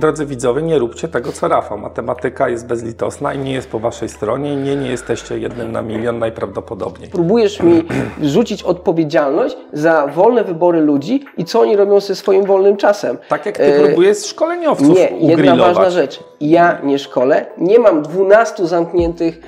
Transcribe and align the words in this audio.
Drodzy 0.00 0.26
widzowie, 0.26 0.62
nie 0.62 0.78
róbcie 0.78 1.08
tego 1.08 1.32
co 1.32 1.48
Rafał. 1.48 1.78
Matematyka 1.78 2.48
jest 2.48 2.66
bezlitosna 2.66 3.34
i 3.34 3.38
nie 3.38 3.52
jest 3.52 3.68
po 3.68 3.78
waszej 3.78 4.08
stronie. 4.08 4.56
Nie, 4.56 4.76
nie 4.76 4.90
jesteście 4.90 5.38
jednym 5.38 5.72
na 5.72 5.82
milion 5.82 6.18
najprawdopodobniej. 6.18 7.10
Próbujesz 7.10 7.62
mi 7.62 7.82
rzucić 8.22 8.62
odpowiedzialność 8.62 9.56
za 9.72 10.06
wolne 10.06 10.44
wybory 10.44 10.80
ludzi 10.80 11.24
i 11.36 11.44
co 11.44 11.60
oni 11.60 11.76
robią 11.76 12.00
ze 12.00 12.14
swoim 12.14 12.44
wolnym 12.44 12.76
czasem. 12.76 13.18
Tak 13.28 13.46
jak 13.46 13.56
ty 13.56 13.62
e... 13.62 13.84
próbujesz 13.84 14.26
szkoleniowców 14.26 14.88
Nie, 14.88 15.10
jedna 15.20 15.56
ważna 15.56 15.90
rzecz. 15.90 16.20
Ja 16.40 16.78
nie 16.82 16.98
szkolę, 16.98 17.46
nie 17.58 17.78
mam 17.78 18.02
12 18.02 18.66
zamkniętych 18.66 19.40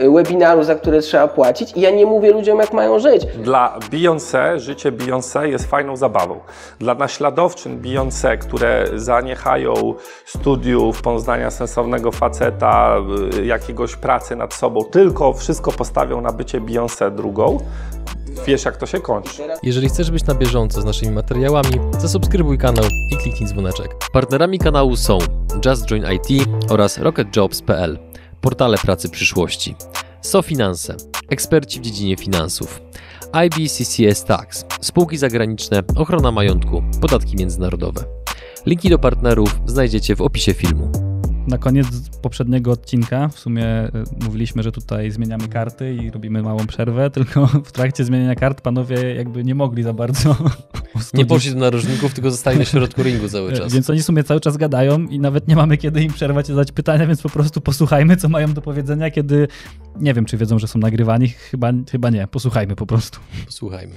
yy, 0.00 0.10
webinarów, 0.10 0.66
za 0.66 0.74
które 0.74 1.00
trzeba 1.00 1.28
płacić 1.28 1.76
i 1.76 1.80
ja 1.80 1.90
nie 1.90 2.06
mówię 2.06 2.32
ludziom, 2.32 2.58
jak 2.58 2.72
mają 2.72 2.98
żyć. 2.98 3.26
Dla 3.26 3.78
Beyoncé 3.90 4.58
życie 4.58 4.92
Beyoncé 4.92 5.42
jest 5.42 5.70
fajną 5.70 5.96
zabawą. 5.96 6.40
Dla 6.78 6.94
naśladowczyn 6.94 7.82
Beyoncé, 7.82 8.38
które 8.38 8.84
za 8.94 9.20
nie 9.20 9.33
zaniechają 9.34 9.94
studiów, 10.26 11.02
poznania 11.02 11.50
sensownego 11.50 12.12
faceta, 12.12 12.96
y, 13.38 13.46
jakiegoś 13.46 13.96
pracy 13.96 14.36
nad 14.36 14.54
sobą, 14.54 14.84
tylko 14.84 15.32
wszystko 15.32 15.72
postawią 15.72 16.20
na 16.20 16.32
bycie 16.32 16.60
Beyoncé 16.60 17.14
drugą, 17.14 17.58
wiesz 18.46 18.64
jak 18.64 18.76
to 18.76 18.86
się 18.86 19.00
kończy. 19.00 19.42
Jeżeli 19.62 19.88
chcesz 19.88 20.10
być 20.10 20.26
na 20.26 20.34
bieżąco 20.34 20.80
z 20.80 20.84
naszymi 20.84 21.12
materiałami, 21.12 21.80
zasubskrybuj 21.98 22.58
kanał 22.58 22.84
i 23.12 23.16
kliknij 23.16 23.48
dzwoneczek. 23.48 23.94
Partnerami 24.12 24.58
kanału 24.58 24.96
są 24.96 25.18
Just 25.66 25.86
Join 25.86 26.04
IT 26.12 26.48
oraz 26.70 26.98
RocketJobs.pl, 26.98 27.98
portale 28.40 28.78
pracy 28.78 29.08
przyszłości. 29.08 29.76
SoFinanse, 30.20 30.96
eksperci 31.30 31.80
w 31.80 31.82
dziedzinie 31.82 32.16
finansów. 32.16 32.80
IBCCS 33.46 34.24
Tax, 34.24 34.64
spółki 34.80 35.16
zagraniczne, 35.16 35.82
ochrona 35.96 36.30
majątku, 36.30 36.82
podatki 37.00 37.36
międzynarodowe. 37.36 38.23
Linki 38.66 38.90
do 38.90 38.98
partnerów 38.98 39.60
znajdziecie 39.66 40.16
w 40.16 40.20
opisie 40.20 40.54
filmu. 40.54 41.03
Na 41.46 41.58
koniec 41.58 41.86
poprzedniego 42.22 42.70
odcinka 42.70 43.28
w 43.28 43.38
sumie 43.38 43.64
e, 43.66 43.90
mówiliśmy, 44.24 44.62
że 44.62 44.72
tutaj 44.72 45.10
zmieniamy 45.10 45.48
karty 45.48 45.94
i 45.94 46.10
robimy 46.10 46.42
małą 46.42 46.66
przerwę, 46.66 47.10
tylko 47.16 47.46
w 47.46 47.72
trakcie 47.72 48.04
zmieniania 48.04 48.34
kart 48.34 48.60
panowie 48.60 49.14
jakby 49.14 49.44
nie 49.44 49.54
mogli 49.54 49.82
za 49.82 49.92
bardzo. 49.92 50.36
Nie 51.14 51.26
poszli 51.26 51.52
do 51.52 51.60
narożników, 51.60 52.14
tylko 52.14 52.30
zostali 52.30 52.58
na 52.58 52.64
środku 52.64 53.02
ringu 53.02 53.28
cały 53.28 53.52
e, 53.52 53.56
czas. 53.56 53.72
Więc 53.72 53.90
oni 53.90 54.00
w 54.00 54.04
sumie 54.04 54.24
cały 54.24 54.40
czas 54.40 54.56
gadają 54.56 55.00
i 55.00 55.18
nawet 55.18 55.48
nie 55.48 55.56
mamy 55.56 55.76
kiedy 55.76 56.02
im 56.02 56.12
przerwać 56.12 56.48
i 56.48 56.52
zadać 56.52 56.72
pytania, 56.72 57.06
więc 57.06 57.22
po 57.22 57.28
prostu 57.28 57.60
posłuchajmy, 57.60 58.16
co 58.16 58.28
mają 58.28 58.52
do 58.52 58.62
powiedzenia, 58.62 59.10
kiedy 59.10 59.48
nie 60.00 60.14
wiem, 60.14 60.24
czy 60.24 60.36
wiedzą, 60.36 60.58
że 60.58 60.66
są 60.66 60.78
nagrywani. 60.78 61.28
Chyba, 61.28 61.72
chyba 61.90 62.10
nie. 62.10 62.26
Posłuchajmy 62.26 62.76
po 62.76 62.86
prostu. 62.86 63.20
Posłuchajmy. 63.46 63.94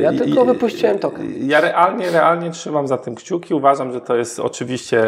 Ja 0.00 0.12
tylko 0.12 0.44
wypuściłem 0.44 0.98
token. 0.98 1.48
Ja 1.48 1.60
realnie, 1.60 2.10
realnie 2.10 2.50
trzymam 2.50 2.88
za 2.88 2.98
tym 2.98 3.14
kciuki. 3.14 3.54
Uważam, 3.54 3.92
że 3.92 4.00
to 4.00 4.16
jest 4.16 4.40
oczywiście 4.40 5.04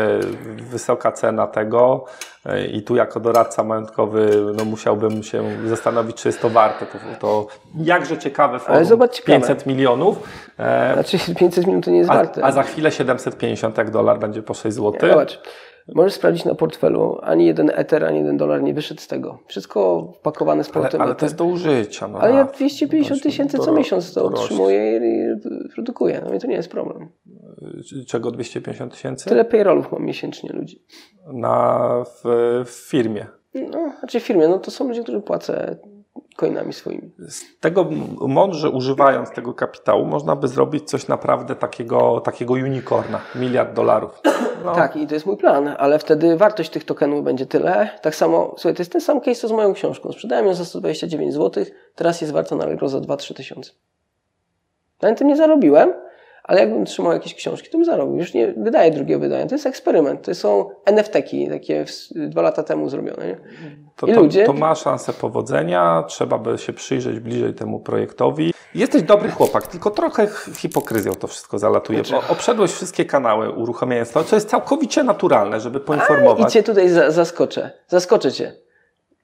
wysoka 0.71 1.13
cena 1.13 1.47
tego 1.47 1.64
i 2.73 2.83
tu 2.83 2.97
jako 2.97 3.21
doradca 3.21 3.65
majątkowy 3.65 4.45
no, 4.57 4.65
musiałbym 4.65 5.23
się 5.23 5.43
zastanowić, 5.67 6.17
czy 6.17 6.29
jest 6.29 6.41
to 6.41 6.51
warte. 6.51 6.87
To, 6.87 6.99
to 7.21 7.47
jakże 7.77 8.19
ciekawe 8.19 8.59
forum. 8.59 8.77
Ale 8.77 8.85
zobacz, 8.85 9.23
500 9.23 9.67
milionów. 9.67 10.29
E, 10.59 10.95
znaczy 10.95 11.35
500 11.35 11.67
milionów 11.67 11.85
to 11.85 11.91
nie 11.91 11.99
jest 11.99 12.11
a, 12.11 12.15
warte. 12.15 12.45
A 12.45 12.53
za 12.53 12.63
chwilę 12.63 12.91
750 12.91 13.79
jak 13.79 13.91
dolar 13.91 14.19
będzie 14.19 14.43
po 14.43 14.55
6 14.55 14.77
zł. 14.77 15.11
Zobacz. 15.11 15.41
Możesz 15.95 16.13
sprawdzić 16.13 16.45
na 16.45 16.55
portfelu, 16.55 17.19
ani 17.23 17.47
jeden 17.47 17.71
Ether, 17.75 18.05
ani 18.05 18.19
jeden 18.19 18.37
dolar 18.37 18.63
nie 18.63 18.75
wyszedł 18.75 19.01
z 19.01 19.09
tego. 19.09 19.39
Wszystko 19.47 20.13
wpakowane 20.17 20.65
z 20.65 20.71
portem. 20.71 21.01
Ale, 21.01 21.09
ale 21.09 21.19
to 21.19 21.27
jest 21.27 21.37
do 21.37 21.45
użycia. 21.45 22.09
No 22.09 22.19
ale 22.19 22.35
ja 22.35 22.45
250 22.45 23.23
tysięcy 23.23 23.59
co 23.59 23.73
miesiąc 23.73 24.15
to 24.15 24.25
otrzymuję 24.25 24.97
i 24.97 25.71
produkuję. 25.75 26.23
No 26.29 26.35
i 26.35 26.39
to 26.39 26.47
nie 26.47 26.57
jest 26.57 26.71
problem. 26.71 27.09
Czego 28.07 28.31
250 28.31 28.93
tysięcy? 28.93 29.29
Tyle 29.29 29.45
payrollów 29.45 29.93
mam 29.93 30.05
miesięcznie 30.05 30.51
ludzi. 30.53 30.83
Na, 31.33 31.89
w, 32.07 32.23
w 32.67 32.89
firmie? 32.91 33.27
No, 33.55 33.93
znaczy 33.99 34.21
w 34.21 34.23
firmie, 34.23 34.49
no 34.49 34.59
to 34.59 34.71
są 34.71 34.89
ludzie, 34.89 35.03
którzy 35.03 35.21
płacę 35.21 35.77
coinami 36.37 36.73
swoimi. 36.73 37.11
Z 37.29 37.61
tego 37.61 37.85
mądrze 38.21 38.71
używając 38.71 39.31
tego 39.31 39.55
kapitału 39.55 40.07
można 40.07 40.37
by 40.37 40.49
zrobić 40.49 40.91
coś 40.91 41.09
naprawdę 41.09 41.57
takiego, 41.57 42.21
takiego 42.21 42.55
unicorna, 42.55 43.21
miliard 43.35 43.75
dolarów. 43.75 44.23
No. 44.65 44.75
Tak, 44.75 44.97
i 44.97 45.07
to 45.07 45.15
jest 45.15 45.27
mój 45.27 45.37
plan, 45.37 45.75
ale 45.79 45.99
wtedy 45.99 46.37
wartość 46.37 46.71
tych 46.71 46.85
tokenów 46.85 47.25
będzie 47.25 47.47
tyle. 47.47 47.89
Tak 48.03 48.15
samo, 48.15 48.55
słuchaj, 48.57 48.75
to 48.75 48.81
jest 48.81 48.93
ten 48.93 49.01
sam 49.01 49.21
case 49.21 49.41
co 49.41 49.49
z 49.49 49.53
moją 49.53 49.75
książką. 49.75 50.13
Sprzedałem 50.13 50.47
ją 50.47 50.55
za 50.55 50.65
129 50.65 51.35
zł, 51.35 51.65
teraz 51.95 52.21
jest 52.21 52.33
warta 52.33 52.57
na 52.57 52.65
Allegro 52.65 52.89
za 52.89 52.99
2-3 52.99 53.35
tysiące. 53.35 53.73
Na 55.03 55.15
tym 55.15 55.29
nie 55.29 55.37
zarobiłem, 55.37 55.95
ale 56.45 56.61
jakbym 56.61 56.85
trzymał 56.85 57.13
jakieś 57.13 57.35
książki, 57.35 57.71
to 57.71 57.79
bym 57.79 57.85
zarobił. 57.85 58.17
Już 58.17 58.35
nie 58.35 58.53
wydaję 58.53 58.91
drugiego 58.91 59.21
wydania. 59.21 59.47
To 59.47 59.55
jest 59.55 59.67
eksperyment. 59.67 60.23
To 60.23 60.35
są 60.35 60.71
NFT-ki, 60.85 61.49
takie 61.49 61.85
dwa 62.15 62.43
lata 62.43 62.63
temu 62.63 62.89
zrobione. 62.89 63.27
Nie? 63.27 63.37
To, 63.97 64.07
I 64.07 64.15
to, 64.15 64.21
ludzie... 64.21 64.45
to 64.47 64.53
ma 64.53 64.75
szansę 64.75 65.13
powodzenia, 65.13 66.05
trzeba 66.09 66.39
by 66.39 66.59
się 66.59 66.73
przyjrzeć 66.73 67.21
bliżej 67.21 67.55
temu 67.55 67.81
projektowi. 67.81 68.55
Jesteś 68.75 69.03
dobry 69.03 69.31
chłopak, 69.31 69.67
tylko 69.67 69.91
trochę 69.91 70.29
hipokryzją 70.57 71.15
to 71.15 71.27
wszystko 71.27 71.59
zalatuje, 71.59 71.99
bo 71.99 72.05
znaczy- 72.05 72.33
obszedłeś 72.33 72.73
wszystkie 72.73 73.05
kanały 73.05 73.51
uruchamiając 73.51 74.13
to, 74.13 74.25
co 74.25 74.37
jest 74.37 74.49
całkowicie 74.49 75.05
naturalne, 75.05 75.61
żeby 75.61 75.81
poinformować. 75.81 76.45
A, 76.45 76.49
I 76.49 76.51
cię 76.51 76.63
tutaj 76.63 76.89
zaskoczę. 77.09 77.71
Zaskoczę 77.89 78.33
cię. 78.33 78.53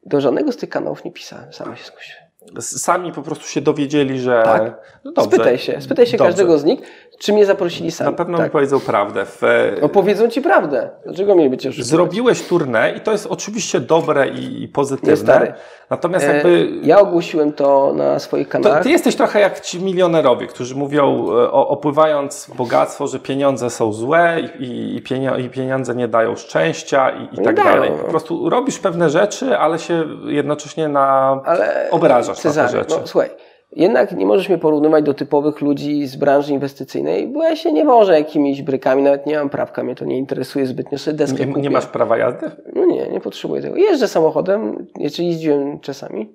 Do 0.06 0.20
żadnego 0.20 0.52
z 0.52 0.56
tych 0.56 0.70
kanałów 0.70 1.04
nie 1.04 1.12
pisałem, 1.12 1.52
sam 1.52 1.76
się 1.76 1.84
skusiłem 1.84 2.30
sami 2.60 3.12
po 3.12 3.22
prostu 3.22 3.46
się 3.46 3.60
dowiedzieli, 3.60 4.20
że. 4.20 4.42
Tak. 4.44 5.00
No 5.04 5.12
dobrze, 5.12 5.36
spytaj 5.36 5.58
się, 5.58 5.80
spytaj 5.80 6.06
się 6.06 6.16
dobrze. 6.16 6.30
każdego 6.30 6.58
z 6.58 6.64
nich, 6.64 6.80
czy 7.20 7.32
mnie 7.32 7.46
zaprosili 7.46 7.90
sami. 7.90 8.10
Na 8.10 8.16
pewno 8.16 8.38
tak. 8.38 8.46
mi 8.46 8.50
powiedzą 8.50 8.80
prawdę. 8.80 9.24
W... 9.24 9.42
No 9.82 9.88
powiedzą 9.88 10.28
ci 10.28 10.42
prawdę. 10.42 10.90
Dlaczego 11.04 11.34
mieliby 11.34 11.56
cię 11.56 11.68
oszukiwać? 11.68 11.88
Zrobiłeś 11.88 12.42
turnę 12.42 12.92
i 12.96 13.00
to 13.00 13.12
jest 13.12 13.26
oczywiście 13.26 13.80
dobre 13.80 14.28
i 14.28 14.68
pozytywne. 14.68 15.10
Nie, 15.10 15.16
stary. 15.16 15.52
Natomiast 15.90 16.26
e, 16.26 16.34
jakby. 16.34 16.70
Ja 16.82 16.98
ogłosiłem 16.98 17.52
to 17.52 17.92
na 17.96 18.18
swoich 18.18 18.48
kanałach. 18.48 18.78
To, 18.78 18.84
ty 18.84 18.90
jesteś 18.90 19.16
trochę 19.16 19.40
jak 19.40 19.60
ci 19.60 19.82
milionerowie, 19.82 20.46
którzy 20.46 20.74
mówią, 20.74 21.26
e, 21.30 21.50
opływając 21.50 22.50
bogactwo, 22.54 23.06
że 23.06 23.18
pieniądze 23.18 23.70
są 23.70 23.92
złe 23.92 24.40
i, 24.58 24.96
i, 25.38 25.50
pieniądze 25.50 25.94
nie 25.94 26.08
dają 26.08 26.36
szczęścia 26.36 27.10
i, 27.10 27.40
i 27.40 27.44
tak 27.44 27.56
dają, 27.56 27.70
dalej. 27.70 27.90
Po 28.02 28.10
prostu 28.10 28.50
robisz 28.50 28.78
pewne 28.78 29.10
rzeczy, 29.10 29.58
ale 29.58 29.78
się 29.78 30.04
jednocześnie 30.24 30.88
na 30.88 31.40
ale 31.44 31.88
obrażasz 31.90 32.38
Cezary, 32.38 32.66
na 32.66 32.72
te 32.72 32.78
rzeczy. 32.78 33.00
No, 33.00 33.06
słuchaj 33.06 33.30
jednak 33.72 34.12
nie 34.12 34.26
możesz 34.26 34.48
mnie 34.48 34.58
porównywać 34.58 35.04
do 35.04 35.14
typowych 35.14 35.60
ludzi 35.60 36.06
z 36.06 36.16
branży 36.16 36.52
inwestycyjnej, 36.52 37.28
bo 37.28 37.42
ja 37.42 37.56
się 37.56 37.72
nie 37.72 37.84
wożę 37.84 38.14
jakimiś 38.14 38.62
brykami, 38.62 39.02
nawet 39.02 39.26
nie 39.26 39.36
mam 39.36 39.50
prawka, 39.50 39.84
mnie 39.84 39.94
to 39.94 40.04
nie 40.04 40.18
interesuje 40.18 40.66
zbytnio, 40.66 40.98
sobie 40.98 41.16
deskę 41.16 41.46
nie, 41.46 41.62
nie 41.62 41.70
masz 41.70 41.86
prawa 41.86 42.18
jazdy? 42.18 42.50
No 42.74 42.84
nie, 42.86 43.08
nie 43.08 43.20
potrzebuję 43.20 43.62
tego. 43.62 43.76
Jeżdżę 43.76 44.08
samochodem, 44.08 44.86
jeszcze 44.98 45.22
jeździłem 45.22 45.80
czasami, 45.80 46.34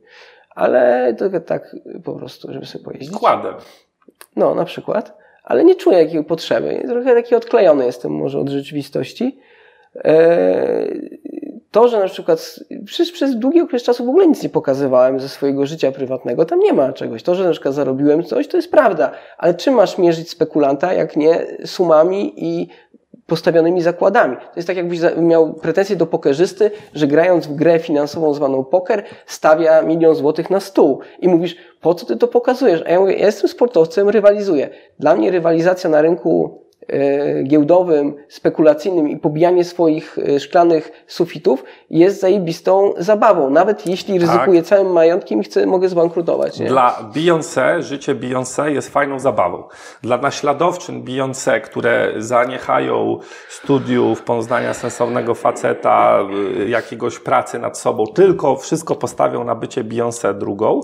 ale 0.50 1.14
tylko 1.14 1.40
tak 1.40 1.76
po 2.04 2.14
prostu, 2.14 2.54
żeby 2.54 2.66
sobie 2.66 2.86
pojeździć. 2.86 3.12
Kładem. 3.12 3.54
No, 4.36 4.56
na 4.56 4.66
przykład. 4.66 5.18
Ale 5.44 5.64
nie 5.64 5.76
czuję 5.76 5.98
jakiej 5.98 6.24
potrzeby. 6.24 6.84
Trochę 6.88 7.16
taki 7.16 7.36
odklejony 7.36 7.86
jestem 7.86 8.12
może 8.12 8.40
od 8.40 8.50
rzeczywistości. 8.50 9.40
Eee, 10.04 11.20
to, 11.76 11.88
że 11.88 12.00
na 12.00 12.08
przykład 12.08 12.60
przez, 12.86 13.12
przez 13.12 13.36
długi 13.36 13.62
okres 13.62 13.84
czasu 13.84 14.06
w 14.06 14.10
ogóle 14.10 14.28
nic 14.28 14.44
nie 14.44 14.50
pokazywałem 14.50 15.20
ze 15.20 15.30
swojego 15.30 15.66
życia 15.66 15.92
prywatnego, 15.92 16.46
tam 16.46 16.60
nie 16.60 16.74
ma 16.74 16.94
czegoś. 16.94 17.24
To, 17.24 17.36
że 17.36 17.44
na 17.44 17.52
przykład 17.52 17.74
zarobiłem 17.74 18.24
coś, 18.24 18.48
to 18.48 18.58
jest 18.58 18.72
prawda. 18.72 19.12
Ale 19.38 19.54
czym 19.54 19.74
masz 19.74 19.98
mierzyć 19.98 20.30
spekulanta, 20.30 20.94
jak 20.94 21.16
nie 21.16 21.46
sumami 21.66 22.34
i 22.38 22.68
postawionymi 23.28 23.82
zakładami. 23.82 24.36
To 24.38 24.52
jest 24.56 24.68
tak, 24.68 24.78
jakbyś 24.78 25.00
miał 25.18 25.54
pretensje 25.54 25.96
do 25.96 26.08
pokerzysty, 26.08 26.72
że 26.94 27.08
grając 27.08 27.48
w 27.48 27.56
grę 27.56 27.80
finansową 27.80 28.34
zwaną 28.34 28.64
poker, 28.64 29.04
stawia 29.26 29.82
milion 29.82 30.16
złotych 30.16 30.50
na 30.50 30.60
stół 30.60 31.00
i 31.20 31.28
mówisz, 31.28 31.56
po 31.82 31.94
co 31.94 32.06
ty 32.06 32.18
to 32.18 32.28
pokazujesz? 32.28 32.84
A 32.86 32.90
ja 32.90 33.00
mówię, 33.00 33.14
ja 33.14 33.26
jestem 33.26 33.50
sportowcem, 33.50 34.10
rywalizuję. 34.10 34.70
Dla 35.00 35.16
mnie 35.16 35.32
rywalizacja 35.32 35.90
na 35.90 36.02
rynku 36.02 36.65
giełdowym, 37.44 38.14
spekulacyjnym 38.28 39.10
i 39.10 39.18
pobijanie 39.18 39.64
swoich 39.64 40.18
e, 40.20 40.40
szklanych 40.40 40.92
sufitów 41.08 41.64
jest 41.90 42.22
zajebistą 42.22 42.94
zabawą. 42.98 43.50
Nawet 43.50 43.88
jeśli 43.88 44.20
tak. 44.20 44.22
ryzykuję 44.22 44.64
całym 44.64 44.92
majątkiem 44.92 45.42
i 45.42 45.44
chcę, 45.44 45.66
mogę 45.66 45.90
zbankrutować. 45.90 46.60
Nie? 46.60 46.68
Dla 46.68 47.12
Beyoncé 47.16 47.82
życie 47.82 48.16
Beyoncé 48.16 48.66
jest 48.66 48.90
fajną 48.90 49.20
zabawą. 49.20 49.64
Dla 50.02 50.18
naśladowczyn 50.18 51.04
Beyoncé, 51.04 51.62
które 51.62 52.14
zaniechają 52.18 53.18
studiów, 53.50 54.22
poznania 54.22 54.74
sensownego 54.74 55.36
faceta, 55.36 56.20
y, 56.62 56.70
jakiegoś 56.70 57.20
pracy 57.20 57.60
nad 57.60 57.78
sobą, 57.78 58.08
tylko 58.08 58.56
wszystko 58.56 58.96
postawią 58.96 59.44
na 59.44 59.56
bycie 59.56 59.84
Beyoncé 59.84 60.38
drugą, 60.38 60.82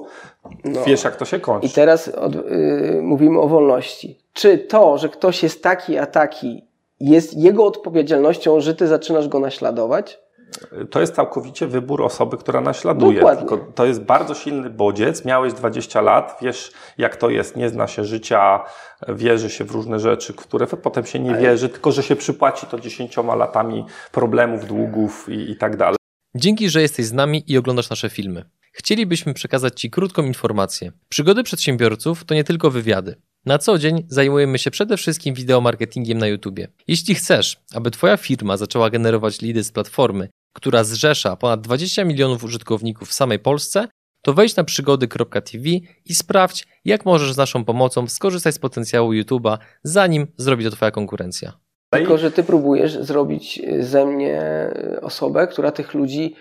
no. 0.63 0.83
wiesz 0.83 1.03
jak 1.03 1.15
to 1.15 1.25
się 1.25 1.39
kończy. 1.39 1.67
I 1.67 1.69
teraz 1.69 2.07
od, 2.07 2.35
yy, 2.35 2.99
mówimy 3.01 3.39
o 3.39 3.47
wolności 3.47 4.21
czy 4.33 4.57
to, 4.57 4.97
że 4.97 5.09
ktoś 5.09 5.43
jest 5.43 5.63
taki, 5.63 5.97
a 5.97 6.05
taki, 6.05 6.67
jest 6.99 7.37
jego 7.37 7.65
odpowiedzialnością, 7.65 8.59
że 8.59 8.75
ty 8.75 8.87
zaczynasz 8.87 9.27
go 9.27 9.39
naśladować? 9.39 10.19
To 10.89 11.01
jest 11.01 11.15
całkowicie 11.15 11.67
wybór 11.67 12.03
osoby, 12.03 12.37
która 12.37 12.61
naśladuje. 12.61 13.19
Dokładnie. 13.19 13.47
Tylko 13.47 13.65
to 13.75 13.85
jest 13.85 14.01
bardzo 14.01 14.35
silny 14.35 14.69
bodziec. 14.69 15.25
Miałeś 15.25 15.53
20 15.53 16.01
lat, 16.01 16.37
wiesz 16.41 16.71
jak 16.97 17.15
to 17.15 17.29
jest, 17.29 17.55
nie 17.55 17.69
zna 17.69 17.87
się 17.87 18.03
życia, 18.03 18.63
wierzy 19.07 19.49
się 19.49 19.63
w 19.63 19.71
różne 19.71 19.99
rzeczy, 19.99 20.33
które 20.33 20.67
potem 20.67 21.05
się 21.05 21.19
nie 21.19 21.35
wierzy, 21.35 21.69
tylko 21.69 21.91
że 21.91 22.03
się 22.03 22.15
przypłaci 22.15 22.67
to 22.67 22.79
10 22.79 23.17
latami 23.17 23.85
problemów, 24.11 24.65
długów 24.65 25.29
i, 25.29 25.51
i 25.51 25.55
tak 25.55 25.77
dalej. 25.77 25.97
Dzięki, 26.35 26.69
że 26.69 26.81
jesteś 26.81 27.05
z 27.05 27.13
nami 27.13 27.43
i 27.47 27.57
oglądasz 27.57 27.89
nasze 27.89 28.09
filmy. 28.09 28.45
Chcielibyśmy 28.71 29.33
przekazać 29.33 29.81
Ci 29.81 29.89
krótką 29.89 30.23
informację. 30.23 30.91
Przygody 31.09 31.43
przedsiębiorców 31.43 32.25
to 32.25 32.35
nie 32.35 32.43
tylko 32.43 32.71
wywiady. 32.71 33.15
Na 33.45 33.57
co 33.57 33.77
dzień 33.77 34.05
zajmujemy 34.07 34.59
się 34.59 34.71
przede 34.71 34.97
wszystkim 34.97 35.35
wideomarketingiem 35.35 36.17
na 36.17 36.27
YouTube. 36.27 36.59
Jeśli 36.87 37.15
chcesz, 37.15 37.57
aby 37.73 37.91
Twoja 37.91 38.17
firma 38.17 38.57
zaczęła 38.57 38.89
generować 38.89 39.41
lidy 39.41 39.63
z 39.63 39.71
platformy, 39.71 40.29
która 40.53 40.83
zrzesza 40.83 41.35
ponad 41.35 41.61
20 41.61 42.03
milionów 42.03 42.43
użytkowników 42.43 43.09
w 43.09 43.13
samej 43.13 43.39
Polsce, 43.39 43.87
to 44.21 44.33
wejdź 44.33 44.55
na 44.55 44.63
przygody.tv 44.63 45.69
i 46.05 46.15
sprawdź, 46.15 46.67
jak 46.85 47.05
możesz 47.05 47.33
z 47.33 47.37
naszą 47.37 47.65
pomocą 47.65 48.07
skorzystać 48.07 48.55
z 48.55 48.59
potencjału 48.59 49.11
YouTube'a, 49.11 49.57
zanim 49.83 50.27
zrobi 50.37 50.63
to 50.63 50.71
Twoja 50.71 50.91
konkurencja. 50.91 51.53
Tylko, 51.89 52.17
że 52.17 52.31
ty 52.31 52.43
próbujesz 52.43 52.93
zrobić 52.93 53.61
ze 53.79 54.05
mnie 54.05 54.71
osobę, 55.01 55.47
która 55.47 55.71
tych 55.71 55.93
ludzi 55.93 56.35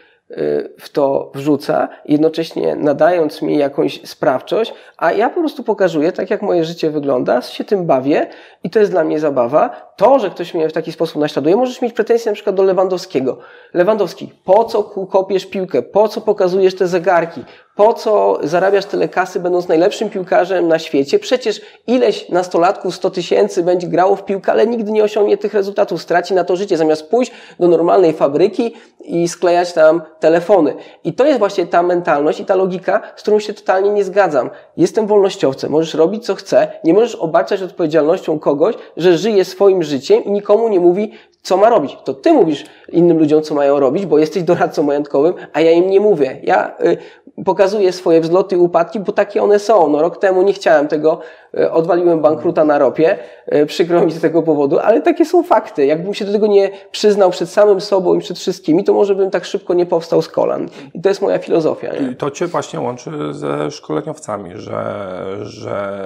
w 0.81 0.89
to 0.93 1.31
wrzuca, 1.35 1.89
jednocześnie 2.05 2.77
nadając 2.77 3.43
mi 3.43 3.59
jakąś 3.59 4.09
sprawczość, 4.09 4.75
a 4.97 5.13
ja 5.13 5.31
po 5.31 5.41
prostu 5.41 5.65
pokazuję, 5.65 6.13
tak 6.13 6.31
jak 6.31 6.43
moje 6.43 6.65
życie 6.65 6.91
wygląda, 6.91 7.43
się 7.43 7.65
tym 7.65 7.87
bawię 7.87 8.27
i 8.65 8.71
to 8.71 8.79
jest 8.79 8.91
dla 8.91 9.05
mnie 9.05 9.21
zabawa. 9.21 9.90
To, 10.01 10.19
że 10.19 10.31
ktoś 10.31 10.55
mnie 10.55 10.69
w 10.69 10.73
taki 10.73 10.93
sposób 10.93 11.17
naśladuje, 11.17 11.57
możesz 11.57 11.83
mieć 11.83 11.93
pretensje 11.93 12.31
na 12.31 12.35
przykład 12.35 12.57
do 12.57 12.63
Lewandowskiego. 12.63 13.39
Lewandowski, 13.75 14.33
po 14.45 14.65
co 14.65 14.83
kopiesz 14.83 15.47
piłkę? 15.47 15.83
Po 15.83 16.09
co 16.09 16.21
pokazujesz 16.21 16.75
te 16.75 16.87
zegarki? 16.87 17.45
Po 17.75 17.95
co 17.95 18.39
zarabiasz 18.43 18.85
tyle 18.85 19.09
kasy, 19.09 19.41
będąc 19.41 19.69
najlepszym 19.69 20.11
piłkarzem 20.11 20.69
na 20.69 20.79
świecie? 20.79 21.19
Przecież 21.19 21.61
ileś 21.87 22.29
nastolatków, 22.29 22.95
100 22.95 23.11
tysięcy 23.11 23.63
będzie 23.63 23.87
grało 23.87 24.17
w 24.17 24.25
piłkę, 24.25 24.53
ale 24.53 24.67
nigdy 24.67 24.93
nie 24.93 25.05
osiągnie 25.05 25.37
tych 25.37 25.55
rezultatów. 25.55 26.03
Straci 26.03 26.35
na 26.35 26.45
to 26.45 26.57
życie, 26.57 26.77
zamiast 26.77 27.11
pójść 27.11 27.33
do 27.59 27.69
normalnej 27.69 28.13
fabryki 28.13 28.75
i 29.05 29.29
sklejać 29.29 29.73
tam 29.73 30.03
telefony. 30.21 30.75
I 31.05 31.13
to 31.13 31.27
jest 31.27 31.39
właśnie 31.39 31.67
ta 31.67 31.83
mentalność 31.83 32.41
i 32.41 32.45
ta 32.45 32.55
logika, 32.55 33.01
z 33.17 33.23
którą 33.23 33.39
się 33.39 33.55
totalnie 33.55 33.91
nie 33.91 34.05
zgadzam. 34.05 34.51
Jestem 34.77 35.07
wolnościowcem, 35.07 35.71
możesz 35.71 35.95
robić 35.95 36.27
co 36.27 36.35
chcę, 36.35 36.73
nie 36.85 36.95
możesz 36.95 37.15
obarczać 37.15 37.63
odpowiedzialnością 37.63 38.39
kogoś, 38.39 38.75
że 38.97 39.19
żyje 39.19 39.45
swoim 39.45 39.83
życiem 39.83 39.90
i 39.97 40.31
nikomu 40.31 40.69
nie 40.69 40.81
mówi, 40.81 41.13
co 41.43 41.57
ma 41.57 41.69
robić. 41.69 41.97
To 42.05 42.15
ty 42.15 42.33
mówisz 42.33 42.65
innym 42.89 43.19
ludziom, 43.19 43.43
co 43.43 43.55
mają 43.55 43.81
robić, 43.81 44.07
bo 44.07 44.19
jesteś 44.19 44.43
doradcą 44.43 44.83
majątkowym, 44.83 45.35
a 45.53 45.61
ja 45.61 45.71
im 45.71 45.91
nie 45.91 46.01
mówię. 46.01 46.41
Ja 46.43 46.77
y, 46.85 46.97
pokazuję 47.45 47.93
swoje 47.93 48.21
wzloty 48.21 48.57
i 48.57 48.59
upadki, 48.59 49.01
bo 49.01 49.13
takie 49.13 49.43
one 49.43 49.59
są. 49.59 49.89
No, 49.89 50.03
rok 50.03 50.19
temu 50.19 50.43
nie 50.43 50.53
chciałem 50.53 50.89
tego, 50.89 51.21
y, 51.59 51.71
odwaliłem 51.71 52.21
bankruta 52.21 52.65
na 52.65 52.79
ropie, 52.79 53.19
y, 53.55 53.67
przykro 53.67 54.01
mi 54.01 54.13
z 54.13 54.21
tego 54.21 54.43
powodu, 54.43 54.79
ale 54.79 55.03
takie 55.03 55.25
są 55.25 55.43
fakty. 55.43 55.87
Jakbym 55.87 56.15
się 56.15 56.25
do 56.25 56.33
tego 56.33 56.47
nie 56.47 56.71
przyznał 56.91 57.31
przed 57.31 57.49
samym 57.49 57.81
sobą 57.81 58.15
i 58.15 58.21
przed 58.21 58.39
wszystkimi, 58.39 58.85
to 58.85 58.95
może 58.95 59.15
bym 59.15 59.31
tak 59.31 59.45
szybko 59.45 59.75
nie 59.75 59.87
powstał 59.87 60.23
z 60.23 60.29
kolan. 60.29 60.69
I 60.95 61.01
to 61.01 61.09
jest 61.09 61.23
moja 61.23 61.39
filozofia. 61.39 61.93
Nie? 61.93 62.11
I 62.11 62.17
to 62.17 62.31
cię 62.31 62.47
właśnie 62.47 62.81
łączy 62.81 63.11
ze 63.31 63.71
szkoleniowcami, 63.71 64.51
że, 64.55 65.07
że 65.43 66.01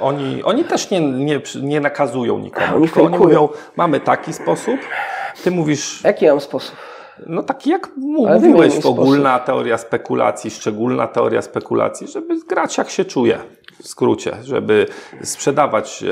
oni, 0.00 0.42
oni 0.42 0.64
też 0.64 0.90
nie, 0.90 1.00
nie, 1.00 1.40
nie 1.62 1.80
nakazują 1.80 2.38
nikomu. 2.38 2.76
Oni 2.76 2.84
tylko 2.84 3.02
oni 3.02 3.18
mówią, 3.18 3.48
mamy 3.76 4.00
taki 4.00 4.32
sposób, 4.32 4.79
ty 5.44 5.50
mówisz, 5.50 6.04
Jaki 6.04 6.26
mam 6.26 6.40
sposób? 6.40 6.76
no 7.26 7.42
taki 7.42 7.70
jak 7.70 7.88
mówiłeś, 7.96 8.84
ogólna 8.84 9.38
teoria 9.38 9.78
spekulacji, 9.78 10.50
szczególna 10.50 11.06
teoria 11.06 11.42
spekulacji, 11.42 12.08
żeby 12.08 12.40
grać 12.48 12.78
jak 12.78 12.90
się 12.90 13.04
czuje. 13.04 13.38
W 13.82 13.88
skrócie, 13.88 14.36
żeby 14.42 14.86
sprzedawać, 15.22 16.04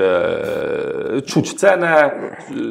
e, 1.16 1.22
czuć 1.22 1.54
cenę, 1.54 2.10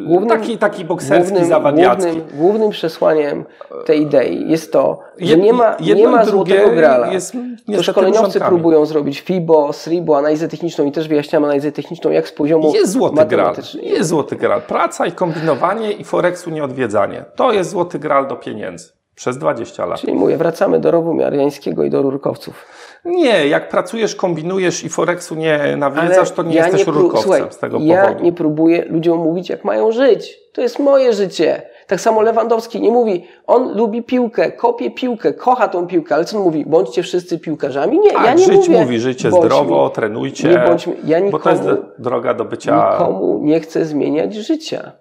Głównym- 0.06 0.30
taki, 0.40 0.58
taki 0.58 0.86
bokserski, 0.86 1.32
Głównym, 1.32 1.50
zawadiacki. 1.50 2.04
głównym, 2.12 2.38
głównym 2.38 2.70
przesłaniem 2.70 3.46
tej 3.86 4.02
idei 4.02 4.50
jest 4.52 4.72
to, 4.74 5.00
że 5.20 5.38
nie 5.38 5.54
ma, 5.54 5.76
jedno 5.80 6.04
nie 6.04 6.08
ma 6.18 6.26
złotego 6.26 6.70
grala. 6.70 7.08
jest 7.14 7.34
To 7.76 7.84
szkoleniowcy 7.84 8.40
próbują 8.40 8.86
zrobić 8.86 9.20
FIBO, 9.22 9.74
SRIBO, 9.74 10.18
analizę 10.18 10.48
techniczną 10.48 10.86
i 10.86 10.92
też 10.92 11.08
wyjaśniam 11.08 11.44
analizę 11.46 11.72
techniczną, 11.72 12.12
jak 12.12 12.28
z 12.28 12.32
poziomu 12.32 12.74
Jest 12.76 12.92
złoty 12.92 13.26
gral. 13.26 13.56
Jest 13.82 14.10
złoty 14.10 14.36
gral. 14.36 14.62
Praca 14.62 15.06
i 15.06 15.12
kombinowanie 15.12 15.92
i 15.92 16.04
Forexu 16.04 16.50
nieodwiedzanie. 16.50 17.26
To 17.36 17.52
jest 17.52 17.70
złoty 17.70 18.00
gral 18.00 18.28
do 18.28 18.36
pieniędzy. 18.36 18.98
Przez 19.16 19.38
20 19.38 19.86
lat. 19.86 20.00
Czyli 20.00 20.14
mówię, 20.14 20.38
wracamy 20.38 20.80
do 20.80 20.92
rowu 20.92 21.14
miarjańskiego 21.14 21.84
i 21.84 21.90
do 21.90 22.02
rurkowców. 22.02 22.66
Nie, 23.06 23.48
jak 23.48 23.70
pracujesz, 23.70 24.16
kombinujesz 24.16 24.84
i 24.84 24.90
Forexu 24.90 25.36
nie 25.36 25.60
nawiedzasz, 25.78 26.32
to 26.32 26.44
nie 26.44 26.56
jesteś 26.56 26.86
pró- 26.86 26.94
rurkowcem 26.94 27.22
Słuchaj, 27.24 27.54
z 27.54 27.58
tego 27.58 27.78
ja 27.82 28.02
powodu. 28.06 28.24
nie 28.24 28.34
próbuję 28.34 28.86
ludziom 28.90 29.18
mówić, 29.20 29.50
jak 29.50 29.64
mają 29.64 29.92
żyć. 29.92 30.40
To 30.54 30.62
jest 30.62 30.80
moje 30.80 31.14
życie. 31.14 31.62
Tak 31.88 32.02
samo 32.02 32.22
Lewandowski 32.22 32.82
nie 32.82 32.92
mówi, 32.92 33.28
on 33.48 33.78
lubi 33.78 34.04
piłkę, 34.04 34.52
kopie 34.52 34.92
piłkę, 34.92 35.34
kocha 35.34 35.68
tą 35.68 35.88
piłkę, 35.88 36.16
ale 36.16 36.26
co 36.26 36.38
on 36.38 36.44
mówi? 36.44 36.66
Bądźcie 36.66 37.04
wszyscy 37.04 37.40
piłkarzami? 37.40 38.00
Nie, 38.00 38.12
Tak, 38.12 38.26
ja 38.26 38.34
nie 38.34 38.46
żyć 38.46 38.68
mówię. 38.70 38.82
mówi, 38.82 39.00
życie 39.00 39.30
bądźmy. 39.30 39.50
zdrowo, 39.50 39.90
trenujcie, 39.90 40.48
Nie 40.50 40.58
bądźmy, 40.60 40.96
ja 41.06 41.32
bo 41.32 41.40
to 41.40 41.50
jest 41.50 41.62
nikomu, 41.64 41.82
droga 42.00 42.34
do 42.34 42.46
bycia... 42.46 42.92
nikomu 42.92 43.40
nie 43.44 43.60
chcę 43.60 43.86
zmieniać 43.86 44.36
życia. 44.36 44.92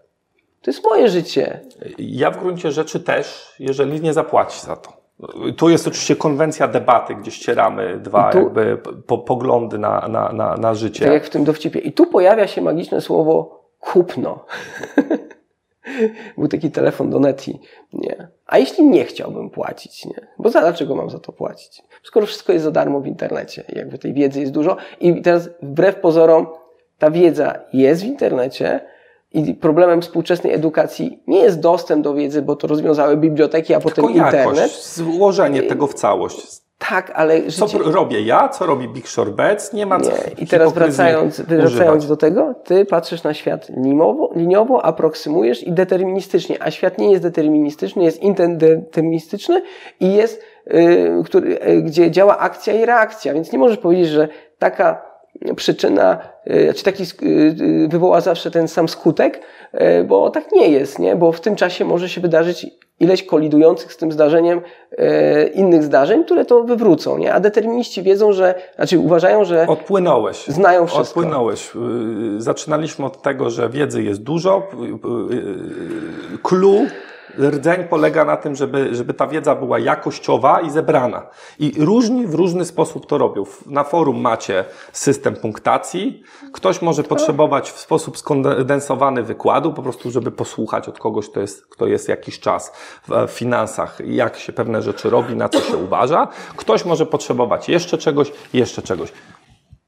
To 0.62 0.70
jest 0.70 0.84
moje 0.84 1.08
życie. 1.08 1.60
Ja 1.98 2.30
w 2.30 2.38
gruncie 2.38 2.70
rzeczy 2.72 3.00
też, 3.00 3.54
jeżeli 3.58 4.00
nie 4.00 4.12
zapłaci 4.12 4.60
za 4.66 4.76
to. 4.76 4.95
Tu 5.56 5.70
jest 5.70 5.86
oczywiście 5.88 6.16
konwencja 6.16 6.68
debaty, 6.68 7.14
gdzie 7.14 7.30
ścieramy 7.30 7.98
dwa 7.98 8.32
tu- 8.32 8.38
jakby 8.38 8.78
po, 9.06 9.18
poglądy 9.18 9.78
na, 9.78 10.08
na, 10.08 10.32
na, 10.32 10.56
na 10.56 10.74
życie. 10.74 11.04
Tak 11.04 11.14
jak 11.14 11.24
w 11.24 11.30
tym 11.30 11.44
dowcipie. 11.44 11.78
I 11.78 11.92
tu 11.92 12.06
pojawia 12.06 12.46
się 12.46 12.62
magiczne 12.62 13.00
słowo 13.00 13.64
kupno. 13.80 14.44
Był 16.38 16.48
taki 16.48 16.70
telefon 16.70 17.10
do 17.10 17.18
Neti. 17.20 17.60
Nie. 17.92 18.28
A 18.46 18.58
jeśli 18.58 18.84
nie 18.84 19.04
chciałbym 19.04 19.50
płacić, 19.50 20.04
nie? 20.04 20.26
Bo 20.38 20.50
za 20.50 20.60
dlaczego 20.60 20.94
mam 20.94 21.10
za 21.10 21.18
to 21.18 21.32
płacić? 21.32 21.82
Skoro 22.02 22.26
wszystko 22.26 22.52
jest 22.52 22.64
za 22.64 22.70
darmo 22.70 23.00
w 23.00 23.06
internecie 23.06 23.64
jakby 23.68 23.98
tej 23.98 24.14
wiedzy 24.14 24.40
jest 24.40 24.52
dużo 24.52 24.76
i 25.00 25.22
teraz 25.22 25.48
wbrew 25.62 25.96
pozorom 25.96 26.46
ta 26.98 27.10
wiedza 27.10 27.54
jest 27.72 28.02
w 28.02 28.06
internecie 28.06 28.80
i 29.32 29.54
problemem 29.54 30.02
współczesnej 30.02 30.52
edukacji 30.52 31.22
nie 31.26 31.38
jest 31.38 31.60
dostęp 31.60 32.04
do 32.04 32.14
wiedzy, 32.14 32.42
bo 32.42 32.56
to 32.56 32.66
rozwiązały 32.66 33.16
biblioteki, 33.16 33.74
a 33.74 33.80
potem 33.80 33.94
Tylko 34.04 34.08
internet. 34.24 34.56
jakość, 34.56 34.94
złożenie 34.94 35.62
tego 35.62 35.86
w 35.86 35.94
całość. 35.94 36.66
Tak, 36.78 37.12
ale 37.14 37.42
Co 37.50 37.66
życie... 37.68 37.78
pr- 37.84 37.92
robię 37.92 38.20
ja, 38.20 38.48
co 38.48 38.66
robi 38.66 38.88
Big 38.88 39.08
Short 39.08 39.30
Bets, 39.30 39.72
nie 39.72 39.86
ma 39.86 40.00
co 40.00 40.10
Nie. 40.10 40.16
I 40.38 40.46
teraz 40.46 40.72
wracając, 40.72 41.40
wracając 41.40 41.74
używać. 41.74 42.06
do 42.06 42.16
tego, 42.16 42.54
ty 42.64 42.84
patrzysz 42.84 43.22
na 43.22 43.34
świat 43.34 43.68
liniowo, 43.68 44.30
liniowo, 44.36 44.84
aproksymujesz 44.84 45.62
i 45.66 45.72
deterministycznie, 45.72 46.62
a 46.62 46.70
świat 46.70 46.98
nie 46.98 47.10
jest 47.10 47.22
deterministyczny, 47.22 48.04
jest 48.04 48.22
interdeterministyczny 48.22 49.62
i 50.00 50.14
jest, 50.14 50.42
y, 50.74 51.22
który, 51.24 51.58
y, 51.68 51.82
gdzie 51.82 52.10
działa 52.10 52.38
akcja 52.38 52.72
i 52.74 52.84
reakcja, 52.86 53.34
więc 53.34 53.52
nie 53.52 53.58
możesz 53.58 53.78
powiedzieć, 53.78 54.08
że 54.08 54.28
taka 54.58 55.02
przyczyna, 55.56 56.18
y, 56.50 56.74
czy 56.74 56.84
taki 56.84 57.02
y, 57.02 57.26
y, 57.84 57.88
wywoła 57.88 58.20
zawsze 58.20 58.50
ten 58.50 58.68
sam 58.68 58.88
skutek, 58.88 59.40
y, 59.74 60.04
bo 60.04 60.30
tak 60.30 60.52
nie 60.52 60.68
jest, 60.68 60.98
nie? 60.98 61.16
bo 61.16 61.32
w 61.32 61.40
tym 61.40 61.56
czasie 61.56 61.84
może 61.84 62.08
się 62.08 62.20
wydarzyć 62.20 62.66
ileś 63.00 63.22
kolidujących 63.22 63.92
z 63.92 63.96
tym 63.96 64.12
zdarzeniem 64.12 64.60
y, 64.92 65.50
innych 65.54 65.82
zdarzeń, 65.82 66.24
które 66.24 66.44
to 66.44 66.64
wywrócą, 66.64 67.18
nie? 67.18 67.34
a 67.34 67.40
determiniści 67.40 68.02
wiedzą, 68.02 68.32
że, 68.32 68.54
znaczy 68.76 68.98
uważają, 68.98 69.44
że 69.44 69.66
Odpłynąłeś. 69.66 70.46
Znają 70.46 70.86
wszystko. 70.86 71.20
Odpłynąłeś. 71.20 71.70
Yy, 71.74 72.42
Zaczynaliśmy 72.42 73.04
od 73.04 73.22
tego, 73.22 73.50
że 73.50 73.68
wiedzy 73.68 74.02
jest 74.02 74.22
dużo. 74.22 74.68
Yy, 74.80 75.36
yy, 75.36 76.38
Clue, 76.42 76.86
rdzeń 77.38 77.84
polega 77.84 78.24
na 78.24 78.36
tym, 78.36 78.54
żeby, 78.54 78.94
żeby 78.94 79.14
ta 79.14 79.26
wiedza 79.26 79.54
była 79.54 79.78
jakościowa 79.78 80.60
i 80.60 80.70
zebrana. 80.70 81.26
I 81.58 81.72
różni 81.78 82.26
w 82.26 82.34
różny 82.34 82.64
sposób 82.64 83.06
to 83.06 83.18
robią. 83.18 83.44
Na 83.66 83.84
forum 83.84 84.20
macie 84.20 84.64
system 84.92 85.36
punktacji. 85.36 86.22
Ktoś 86.52 86.82
może 86.82 87.02
potrzebować 87.02 87.70
w 87.70 87.78
sposób 87.78 88.18
skondensowany 88.18 89.22
wykładu, 89.22 89.72
po 89.72 89.82
prostu, 89.82 90.10
żeby 90.10 90.30
posłuchać 90.30 90.88
od 90.88 90.98
kogoś, 90.98 91.28
kto 91.28 91.40
jest, 91.40 91.66
kto 91.66 91.86
jest 91.86 92.08
jakiś 92.08 92.40
czas 92.40 92.72
w 93.08 93.26
w 93.26 93.30
finansach, 93.30 93.98
jak 94.06 94.38
się 94.38 94.52
pewne 94.52 94.82
rzeczy 94.82 95.10
robi, 95.10 95.36
na 95.36 95.48
co 95.48 95.60
się 95.60 95.76
uważa. 95.76 96.28
Ktoś 96.56 96.84
może 96.84 97.06
potrzebować 97.06 97.68
jeszcze 97.68 97.98
czegoś, 97.98 98.32
jeszcze 98.52 98.82
czegoś. 98.82 99.12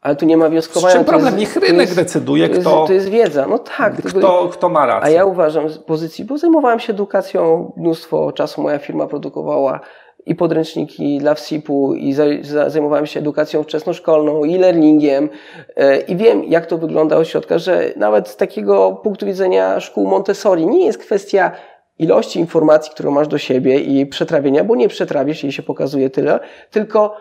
Ale 0.01 0.17
tu 0.17 0.27
nie 0.27 0.37
ma 0.37 0.47
Z 0.47 0.51
wnioskowania. 0.51 0.95
czym 0.95 1.05
to 1.05 1.11
problem? 1.13 1.37
Niech 1.37 1.57
rynek 1.57 1.81
jest- 1.81 1.97
decyduje, 1.97 2.49
to 2.49 2.55
jest, 2.55 2.67
kto, 2.67 2.87
To 2.87 2.93
jest 2.93 3.09
wiedza, 3.09 3.47
no 3.51 3.59
tak. 3.59 4.03
tylko- 4.03 4.19
kto, 4.19 4.49
kto 4.53 4.69
ma 4.69 4.81
A 4.81 4.87
rację. 4.87 5.15
ja 5.15 5.25
uważam 5.25 5.69
z 5.69 5.79
pozycji, 5.79 6.25
bo 6.25 6.39
zajmowałem 6.39 6.81
się 6.81 6.93
edukacją, 6.93 7.73
mnóstwo 7.77 8.33
czasu 8.33 8.63
moja 8.63 8.79
firma 8.79 9.07
produkowała 9.07 9.81
i 10.27 10.35
podręczniki 10.35 11.19
dla 11.19 11.35
wSIP-u 11.35 11.95
i 11.95 12.13
za, 12.13 12.25
za, 12.43 12.71
zajmowałem 12.71 13.07
się 13.07 13.21
edukacją 13.21 13.63
wczesnoszkolną 13.63 14.45
i 14.45 14.59
learningiem 14.59 15.29
e, 15.77 16.01
i 16.01 16.17
wiem, 16.17 16.45
jak 16.45 16.67
to 16.67 16.79
wygląda 16.79 17.17
od 17.17 17.29
środka, 17.29 17.59
że 17.59 17.85
nawet 17.97 18.29
z 18.29 18.37
takiego 18.37 18.93
punktu 19.03 19.27
widzenia 19.27 19.81
szkół 19.81 20.07
Montessori 20.07 20.67
nie 20.67 20.87
jest 20.87 20.99
kwestia 20.99 21.53
ilości 21.99 22.39
informacji, 22.41 22.93
którą 22.93 23.11
masz 23.11 23.29
do 23.29 23.39
siebie 23.39 23.79
i 23.81 24.07
przetrawienia, 24.07 24.65
bo 24.65 24.75
nie 24.77 24.89
przetrawisz, 24.89 25.43
jej 25.43 25.53
się 25.53 25.63
pokazuje 25.63 26.11
tyle, 26.11 26.41
tylko 26.71 27.17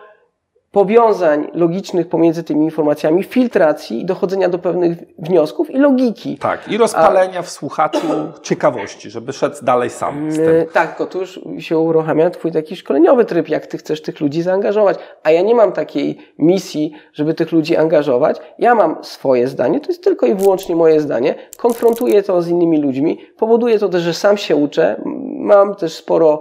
powiązań 0.72 1.48
logicznych 1.54 2.08
pomiędzy 2.08 2.42
tymi 2.44 2.64
informacjami, 2.64 3.22
filtracji 3.24 4.00
i 4.00 4.04
dochodzenia 4.04 4.48
do 4.48 4.58
pewnych 4.58 4.98
wniosków 5.18 5.70
i 5.70 5.78
logiki. 5.78 6.38
Tak, 6.38 6.68
i 6.68 6.76
rozpalenia 6.78 7.42
w 7.42 7.50
słuchaczu 7.50 8.06
ciekawości, 8.42 9.10
żeby 9.10 9.32
szedł 9.32 9.56
dalej 9.62 9.90
sam 9.90 10.32
z 10.32 10.36
tym. 10.36 10.48
E, 10.48 10.64
Tak, 10.64 10.88
tylko 10.88 11.06
tu 11.12 11.20
już 11.20 11.40
się 11.58 11.78
uruchamia 11.78 12.30
twój 12.30 12.52
taki 12.52 12.76
szkoleniowy 12.76 13.24
tryb, 13.24 13.48
jak 13.48 13.66
ty 13.66 13.78
chcesz 13.78 14.02
tych 14.02 14.20
ludzi 14.20 14.42
zaangażować. 14.42 14.98
A 15.22 15.30
ja 15.30 15.42
nie 15.42 15.54
mam 15.54 15.72
takiej 15.72 16.18
misji, 16.38 16.92
żeby 17.12 17.34
tych 17.34 17.52
ludzi 17.52 17.76
angażować. 17.76 18.36
Ja 18.58 18.74
mam 18.74 18.96
swoje 19.04 19.48
zdanie, 19.48 19.80
to 19.80 19.88
jest 19.88 20.04
tylko 20.04 20.26
i 20.26 20.34
wyłącznie 20.34 20.76
moje 20.76 21.00
zdanie. 21.00 21.34
Konfrontuję 21.56 22.22
to 22.22 22.42
z 22.42 22.48
innymi 22.48 22.80
ludźmi. 22.82 23.18
Powoduje 23.36 23.78
to 23.78 23.88
też, 23.88 24.02
że 24.02 24.14
sam 24.14 24.36
się 24.36 24.56
uczę. 24.56 25.00
Mam 25.38 25.74
też 25.74 25.94
sporo 25.94 26.40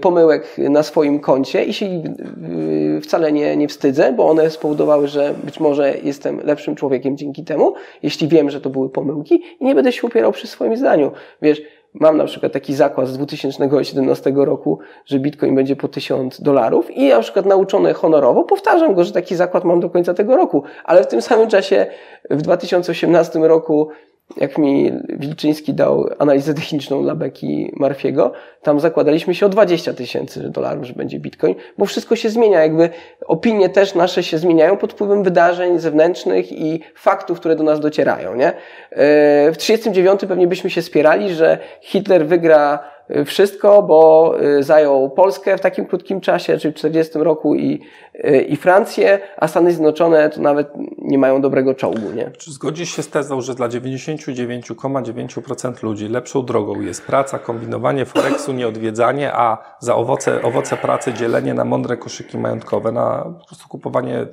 pomyłek 0.00 0.56
na 0.58 0.82
swoim 0.82 1.20
koncie 1.20 1.64
i 1.64 1.72
się 1.72 1.86
e, 1.86 3.00
wcale 3.00 3.32
nie, 3.32 3.56
nie 3.56 3.68
wstydzę, 3.68 4.12
bo 4.12 4.28
one 4.28 4.50
spowodowały, 4.50 5.08
że 5.08 5.34
być 5.44 5.60
może 5.60 5.94
jestem 6.02 6.40
lepszym 6.44 6.74
człowiekiem 6.74 7.16
dzięki 7.16 7.44
temu, 7.44 7.74
jeśli 8.02 8.28
wiem, 8.28 8.50
że 8.50 8.60
to 8.60 8.70
były 8.70 8.90
pomyłki 8.90 9.42
i 9.60 9.64
nie 9.64 9.74
będę 9.74 9.92
się 9.92 10.06
upierał 10.06 10.32
przy 10.32 10.46
swoim 10.46 10.76
zdaniu. 10.76 11.12
Wiesz, 11.42 11.62
Mam 11.94 12.16
na 12.16 12.24
przykład 12.24 12.52
taki 12.52 12.74
zakład 12.74 13.08
z 13.08 13.16
2017 13.16 14.32
roku, 14.36 14.78
że 15.06 15.18
Bitcoin 15.18 15.54
będzie 15.54 15.76
po 15.76 15.88
1000 15.88 16.40
dolarów 16.40 16.90
i 16.90 17.06
ja 17.06 17.16
na 17.16 17.22
przykład 17.22 17.46
nauczony 17.46 17.94
honorowo 17.94 18.44
powtarzam 18.44 18.94
go, 18.94 19.04
że 19.04 19.12
taki 19.12 19.36
zakład 19.36 19.64
mam 19.64 19.80
do 19.80 19.90
końca 19.90 20.14
tego 20.14 20.36
roku, 20.36 20.62
ale 20.84 21.02
w 21.04 21.06
tym 21.06 21.22
samym 21.22 21.48
czasie 21.48 21.86
w 22.30 22.42
2018 22.42 23.38
roku 23.38 23.88
jak 24.36 24.58
mi 24.58 24.92
Wilczyński 25.08 25.74
dał 25.74 26.08
analizę 26.18 26.54
techniczną 26.54 27.02
dla 27.02 27.14
Beki 27.14 27.72
Marfiego, 27.76 28.32
tam 28.62 28.80
zakładaliśmy 28.80 29.34
się 29.34 29.46
o 29.46 29.48
20 29.48 29.94
tysięcy 29.94 30.50
dolarów, 30.50 30.84
że 30.84 30.92
będzie 30.92 31.20
Bitcoin, 31.20 31.54
bo 31.78 31.86
wszystko 31.86 32.16
się 32.16 32.28
zmienia, 32.28 32.62
jakby 32.62 32.90
opinie 33.26 33.68
też 33.68 33.94
nasze 33.94 34.22
się 34.22 34.38
zmieniają 34.38 34.76
pod 34.76 34.92
wpływem 34.92 35.22
wydarzeń 35.22 35.78
zewnętrznych 35.78 36.52
i 36.52 36.80
faktów, 36.96 37.40
które 37.40 37.56
do 37.56 37.64
nas 37.64 37.80
docierają, 37.80 38.34
nie? 38.34 38.52
E, 38.90 39.52
W 39.52 39.56
39 39.56 40.20
pewnie 40.28 40.46
byśmy 40.46 40.70
się 40.70 40.82
spierali, 40.82 41.34
że 41.34 41.58
Hitler 41.80 42.26
wygra 42.26 42.93
wszystko, 43.26 43.82
bo 43.82 44.34
e, 44.40 44.62
zajął 44.62 45.10
Polskę 45.10 45.58
w 45.58 45.60
takim 45.60 45.86
krótkim 45.86 46.20
czasie, 46.20 46.58
czyli 46.58 46.74
w 46.74 46.76
40 46.76 47.18
roku 47.18 47.54
i, 47.54 47.80
e, 48.14 48.42
i 48.42 48.56
Francję, 48.56 49.18
a 49.36 49.48
Stany 49.48 49.70
Zjednoczone 49.70 50.30
to 50.30 50.40
nawet 50.40 50.68
nie 50.98 51.18
mają 51.18 51.40
dobrego 51.40 51.74
czołgu, 51.74 52.10
nie? 52.14 52.30
Czy 52.30 52.52
zgodzisz 52.52 52.96
się 52.96 53.02
z 53.02 53.08
tezą, 53.08 53.40
że 53.40 53.54
dla 53.54 53.68
99,9% 53.68 55.82
ludzi 55.82 56.08
lepszą 56.08 56.44
drogą 56.44 56.80
jest 56.80 57.06
praca, 57.06 57.38
kombinowanie 57.38 58.04
foreksu, 58.04 58.52
nieodwiedzanie, 58.52 59.32
a 59.32 59.58
za 59.78 59.96
owoce, 59.96 60.42
owoce 60.42 60.76
pracy 60.76 61.12
dzielenie 61.12 61.54
na 61.54 61.64
mądre 61.64 61.96
koszyki 61.96 62.38
majątkowe, 62.38 62.92
na 62.92 63.34
po 63.40 63.46
prostu 63.46 63.68
kupowanie 63.68 64.26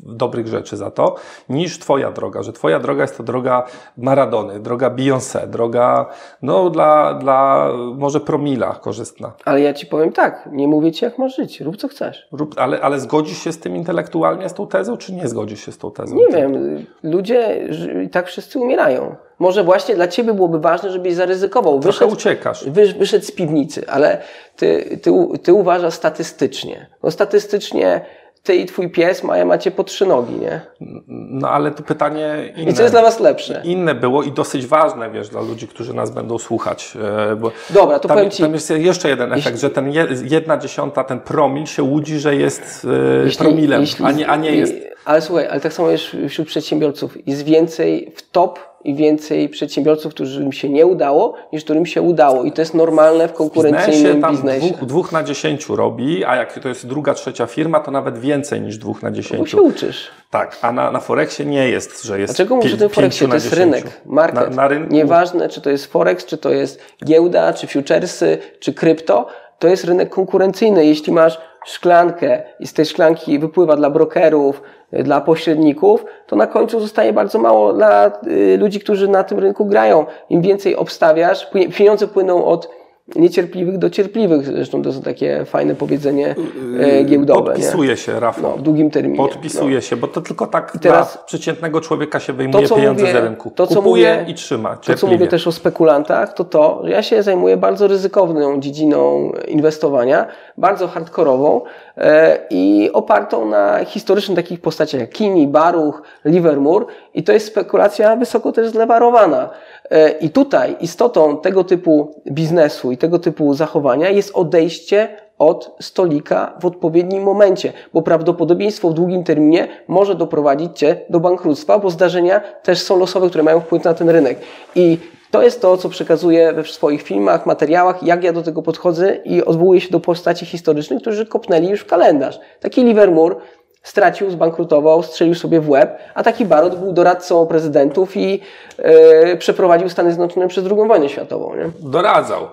dobrych 0.00 0.46
rzeczy 0.46 0.76
za 0.76 0.90
to, 0.90 1.14
niż 1.48 1.78
twoja 1.78 2.12
droga, 2.12 2.42
że 2.42 2.52
twoja 2.52 2.80
droga 2.80 3.02
jest 3.02 3.16
to 3.16 3.22
droga 3.22 3.62
Maradony, 3.96 4.60
droga 4.60 4.90
Beyoncé, 4.90 5.46
droga 5.46 6.06
no 6.42 6.70
dla, 6.70 7.14
dla 7.14 7.70
może 7.98 8.20
promila 8.20 8.74
korzystna. 8.74 9.32
Ale 9.44 9.60
ja 9.60 9.74
ci 9.74 9.86
powiem 9.86 10.12
tak, 10.12 10.48
nie 10.52 10.68
mówię 10.68 10.92
ci 10.92 11.04
jak 11.04 11.18
masz 11.18 11.36
żyć, 11.36 11.60
rób 11.60 11.76
co 11.76 11.88
chcesz. 11.88 12.28
Rób, 12.32 12.54
ale, 12.58 12.80
ale 12.80 13.00
zgodzisz 13.00 13.38
się 13.38 13.52
z 13.52 13.58
tym 13.58 13.76
intelektualnie, 13.76 14.48
z 14.48 14.54
tą 14.54 14.66
tezą, 14.66 14.96
czy 14.96 15.12
nie 15.12 15.28
zgodzisz 15.28 15.66
się 15.66 15.72
z 15.72 15.78
tą 15.78 15.90
tezą? 15.90 16.16
Nie 16.16 16.28
wiem, 16.28 16.84
ludzie 17.02 17.68
tak 18.12 18.26
wszyscy 18.26 18.58
umierają. 18.58 19.16
Może 19.38 19.64
właśnie 19.64 19.94
dla 19.94 20.08
ciebie 20.08 20.34
byłoby 20.34 20.60
ważne, 20.60 20.90
żebyś 20.90 21.14
zaryzykował. 21.14 21.80
Trochę 21.80 21.92
Wyszedł, 22.06 22.12
uciekasz. 22.12 22.70
wysz, 22.70 22.94
wyszedł 22.94 23.24
z 23.24 23.30
piwnicy, 23.32 23.88
ale 23.88 24.18
ty, 24.56 24.98
ty, 25.02 25.10
ty 25.42 25.52
uważasz 25.52 25.94
statystycznie. 25.94 26.86
No 27.02 27.10
statystycznie 27.10 28.04
ty 28.44 28.54
i 28.54 28.66
twój 28.66 28.90
pies 28.90 29.22
mają, 29.22 29.46
macie 29.46 29.70
po 29.70 29.84
trzy 29.84 30.06
nogi, 30.06 30.34
nie? 30.34 30.60
No 31.08 31.48
ale 31.50 31.70
tu 31.70 31.82
pytanie 31.82 32.52
inne. 32.56 32.70
I 32.70 32.74
co 32.74 32.82
jest 32.82 32.94
dla 32.94 33.02
was 33.02 33.20
lepsze? 33.20 33.62
Inne 33.64 33.94
było 33.94 34.22
i 34.22 34.32
dosyć 34.32 34.66
ważne, 34.66 35.10
wiesz, 35.10 35.28
dla 35.28 35.40
ludzi, 35.40 35.68
którzy 35.68 35.94
nas 35.94 36.10
będą 36.10 36.38
słuchać. 36.38 36.96
e, 37.32 37.50
Dobra, 37.74 37.98
to 37.98 38.08
tam, 38.08 38.16
powiem 38.16 38.30
ci- 38.30 38.42
tam 38.42 38.52
jest 38.52 38.70
jeszcze 38.70 39.08
jeden 39.08 39.32
efekt, 39.32 39.58
że 39.60 39.70
ten 39.70 39.92
je, 39.92 40.06
jedna 40.24 40.56
dziesiąta, 40.58 41.04
ten 41.04 41.20
promil 41.20 41.66
się 41.66 41.82
łudzi, 41.82 42.18
że 42.18 42.36
jest 42.36 42.86
e, 43.34 43.36
promilem, 43.38 43.84
a 44.04 44.10
nie, 44.12 44.28
a 44.28 44.36
nie 44.36 44.50
jest. 44.56 44.74
Ale 45.04 45.20
słuchaj, 45.20 45.46
ale 45.48 45.60
tak 45.60 45.72
samo 45.72 45.90
jest 45.90 46.04
wśród 46.28 46.48
przedsiębiorców. 46.48 47.28
Jest 47.28 47.44
więcej 47.44 48.12
w 48.16 48.30
top 48.30 48.58
i 48.84 48.94
więcej 48.94 49.48
przedsiębiorców, 49.48 50.14
którym 50.14 50.52
się 50.52 50.68
nie 50.68 50.86
udało, 50.86 51.34
niż 51.52 51.64
którym 51.64 51.86
się 51.86 52.02
udało. 52.02 52.44
I 52.44 52.52
to 52.52 52.62
jest 52.62 52.74
normalne 52.74 53.14
w 53.28 53.30
biznesie 53.30 53.36
konkurencyjnym 53.38 54.20
tam 54.22 54.30
biznesie. 54.36 54.66
dwóch, 54.68 54.84
dwóch 54.88 55.12
na 55.12 55.22
dziesięciu 55.22 55.76
robi, 55.76 56.24
a 56.24 56.36
jak 56.36 56.58
to 56.60 56.68
jest 56.68 56.86
druga, 56.86 57.14
trzecia 57.14 57.46
firma, 57.46 57.80
to 57.80 57.90
nawet 57.90 58.18
więcej 58.18 58.60
niż 58.60 58.78
dwóch 58.78 59.02
na 59.02 59.10
Bo 59.10 59.16
się 59.16 59.22
dziesięciu. 59.22 59.64
uczysz. 59.66 60.10
Tak, 60.30 60.58
a 60.62 60.72
na, 60.72 60.90
na 60.90 61.00
Forexie 61.00 61.44
nie 61.46 61.68
jest, 61.68 62.02
że 62.04 62.20
jest 62.20 62.32
Dlaczego 62.32 62.56
mówisz 62.56 62.74
o 62.74 62.76
tym 62.76 62.88
Forexie? 62.88 63.28
To 63.28 63.34
jest 63.34 63.50
dziesięciu. 63.50 63.64
rynek, 63.64 64.00
market. 64.06 64.50
Na, 64.50 64.56
na 64.56 64.68
rynku 64.68 64.94
Nieważne, 64.94 65.48
czy 65.48 65.60
to 65.60 65.70
jest 65.70 65.86
Forex, 65.86 66.24
czy 66.24 66.38
to 66.38 66.50
jest 66.50 66.80
giełda, 67.04 67.52
czy 67.52 67.66
futuresy, 67.66 68.38
czy 68.60 68.74
krypto, 68.74 69.26
to 69.58 69.68
jest 69.68 69.84
rynek 69.84 70.08
konkurencyjny. 70.10 70.86
Jeśli 70.86 71.12
masz 71.12 71.38
szklankę 71.64 72.42
i 72.60 72.66
z 72.66 72.72
tej 72.72 72.84
szklanki 72.84 73.38
wypływa 73.38 73.76
dla 73.76 73.90
brokerów, 73.90 74.62
y, 74.92 75.02
dla 75.02 75.20
pośredników, 75.20 76.04
to 76.26 76.36
na 76.36 76.46
końcu 76.46 76.80
zostaje 76.80 77.12
bardzo 77.12 77.38
mało 77.38 77.72
dla 77.72 78.06
y, 78.26 78.56
ludzi, 78.58 78.80
którzy 78.80 79.08
na 79.08 79.24
tym 79.24 79.38
rynku 79.38 79.66
grają. 79.66 80.06
Im 80.30 80.42
więcej 80.42 80.76
obstawiasz, 80.76 81.50
pieniądze 81.76 82.08
płyną 82.08 82.44
od 82.44 82.83
niecierpliwych 83.16 83.78
do 83.78 83.90
cierpliwych. 83.90 84.46
Zresztą 84.46 84.82
to 84.82 84.88
jest 84.88 85.04
takie 85.04 85.44
fajne 85.44 85.74
powiedzenie 85.74 86.34
e, 86.80 87.04
giełdowe. 87.04 87.40
nie? 87.40 87.56
Podpisuje 87.56 87.96
się, 87.96 88.20
Rafał. 88.20 88.50
No, 88.50 88.56
w 88.56 88.62
długim 88.62 88.90
terminie. 88.90 89.16
Podpisuje 89.16 89.82
się, 89.82 89.96
bo 89.96 90.06
to 90.08 90.20
tylko 90.20 90.46
tak 90.46 90.78
teraz- 90.80 91.14
dla 91.14 91.24
przeciętnego 91.24 91.80
człowieka 91.80 92.20
się 92.20 92.32
wyjmuje 92.32 92.68
To, 92.68 92.74
pieniądze 92.76 93.04
mówię- 93.04 93.20
z 93.20 93.24
rynku. 93.24 93.50
to, 93.50 93.66
co 93.66 93.74
Kupuje 93.74 94.16
mówię- 94.20 94.30
i 94.32 94.34
trzyma. 94.34 94.68
To, 94.70 94.76
co 94.76 94.82
cierpliwie. 94.86 95.14
mówię 95.14 95.26
też 95.26 95.46
o 95.46 95.52
spekulantach, 95.52 96.32
to 96.34 96.44
to, 96.44 96.80
że 96.84 96.90
ja 96.90 97.02
się 97.02 97.22
zajmuję 97.22 97.56
bardzo 97.56 97.86
ryzykowną 97.86 98.60
dziedziną 98.60 99.32
inwestowania, 99.48 100.26
bardzo 100.58 100.88
hardkorową 100.88 101.60
e, 101.96 102.38
i 102.50 102.90
opartą 102.92 103.48
na 103.48 103.84
historycznych 103.84 104.36
takich 104.36 104.60
postaciach 104.60 105.00
jak 105.00 105.10
Kini, 105.10 105.48
Baruch, 105.48 106.02
Livermore 106.24 106.86
i 107.14 107.22
to 107.22 107.32
jest 107.32 107.46
spekulacja 107.46 108.16
wysoko 108.16 108.52
też 108.52 108.68
zlewarowana. 108.68 109.50
E, 109.90 110.10
I 110.10 110.30
tutaj 110.30 110.76
istotą 110.80 111.38
tego 111.38 111.64
typu 111.64 112.14
biznesu 112.30 112.92
i 112.92 112.96
tego 112.96 113.18
typu 113.18 113.54
zachowania 113.54 114.10
jest 114.10 114.30
odejście 114.34 115.08
od 115.38 115.76
stolika 115.80 116.56
w 116.60 116.64
odpowiednim 116.64 117.22
momencie, 117.22 117.72
bo 117.92 118.02
prawdopodobieństwo 118.02 118.90
w 118.90 118.94
długim 118.94 119.24
terminie 119.24 119.68
może 119.88 120.14
doprowadzić 120.14 120.78
Cię 120.78 121.00
do 121.10 121.20
bankructwa, 121.20 121.78
bo 121.78 121.90
zdarzenia 121.90 122.40
też 122.40 122.82
są 122.82 122.98
losowe, 122.98 123.28
które 123.28 123.44
mają 123.44 123.60
wpływ 123.60 123.84
na 123.84 123.94
ten 123.94 124.10
rynek. 124.10 124.38
I 124.74 124.98
to 125.30 125.42
jest 125.42 125.60
to, 125.60 125.76
co 125.76 125.88
przekazuję 125.88 126.52
we 126.52 126.64
swoich 126.64 127.02
filmach, 127.02 127.46
materiałach, 127.46 128.02
jak 128.02 128.24
ja 128.24 128.32
do 128.32 128.42
tego 128.42 128.62
podchodzę 128.62 129.16
i 129.24 129.44
odwołuję 129.44 129.80
się 129.80 129.90
do 129.90 130.00
postaci 130.00 130.46
historycznych, 130.46 131.00
którzy 131.00 131.26
kopnęli 131.26 131.68
już 131.68 131.80
w 131.80 131.86
kalendarz. 131.86 132.40
Taki 132.60 132.84
Livermore 132.84 133.36
stracił, 133.84 134.30
zbankrutował, 134.30 135.02
strzelił 135.02 135.34
sobie 135.34 135.60
w 135.60 135.70
łeb, 135.70 135.98
a 136.14 136.22
taki 136.22 136.44
Barot 136.44 136.78
był 136.78 136.92
doradcą 136.92 137.46
prezydentów 137.46 138.16
i 138.16 138.40
e, 138.78 139.36
przeprowadził 139.36 139.88
Stany 139.88 140.10
Zjednoczone 140.10 140.48
przez 140.48 140.64
II 140.64 140.88
wojnę 140.88 141.08
światową. 141.08 141.56
Nie? 141.56 141.90
Doradzał. 141.90 142.48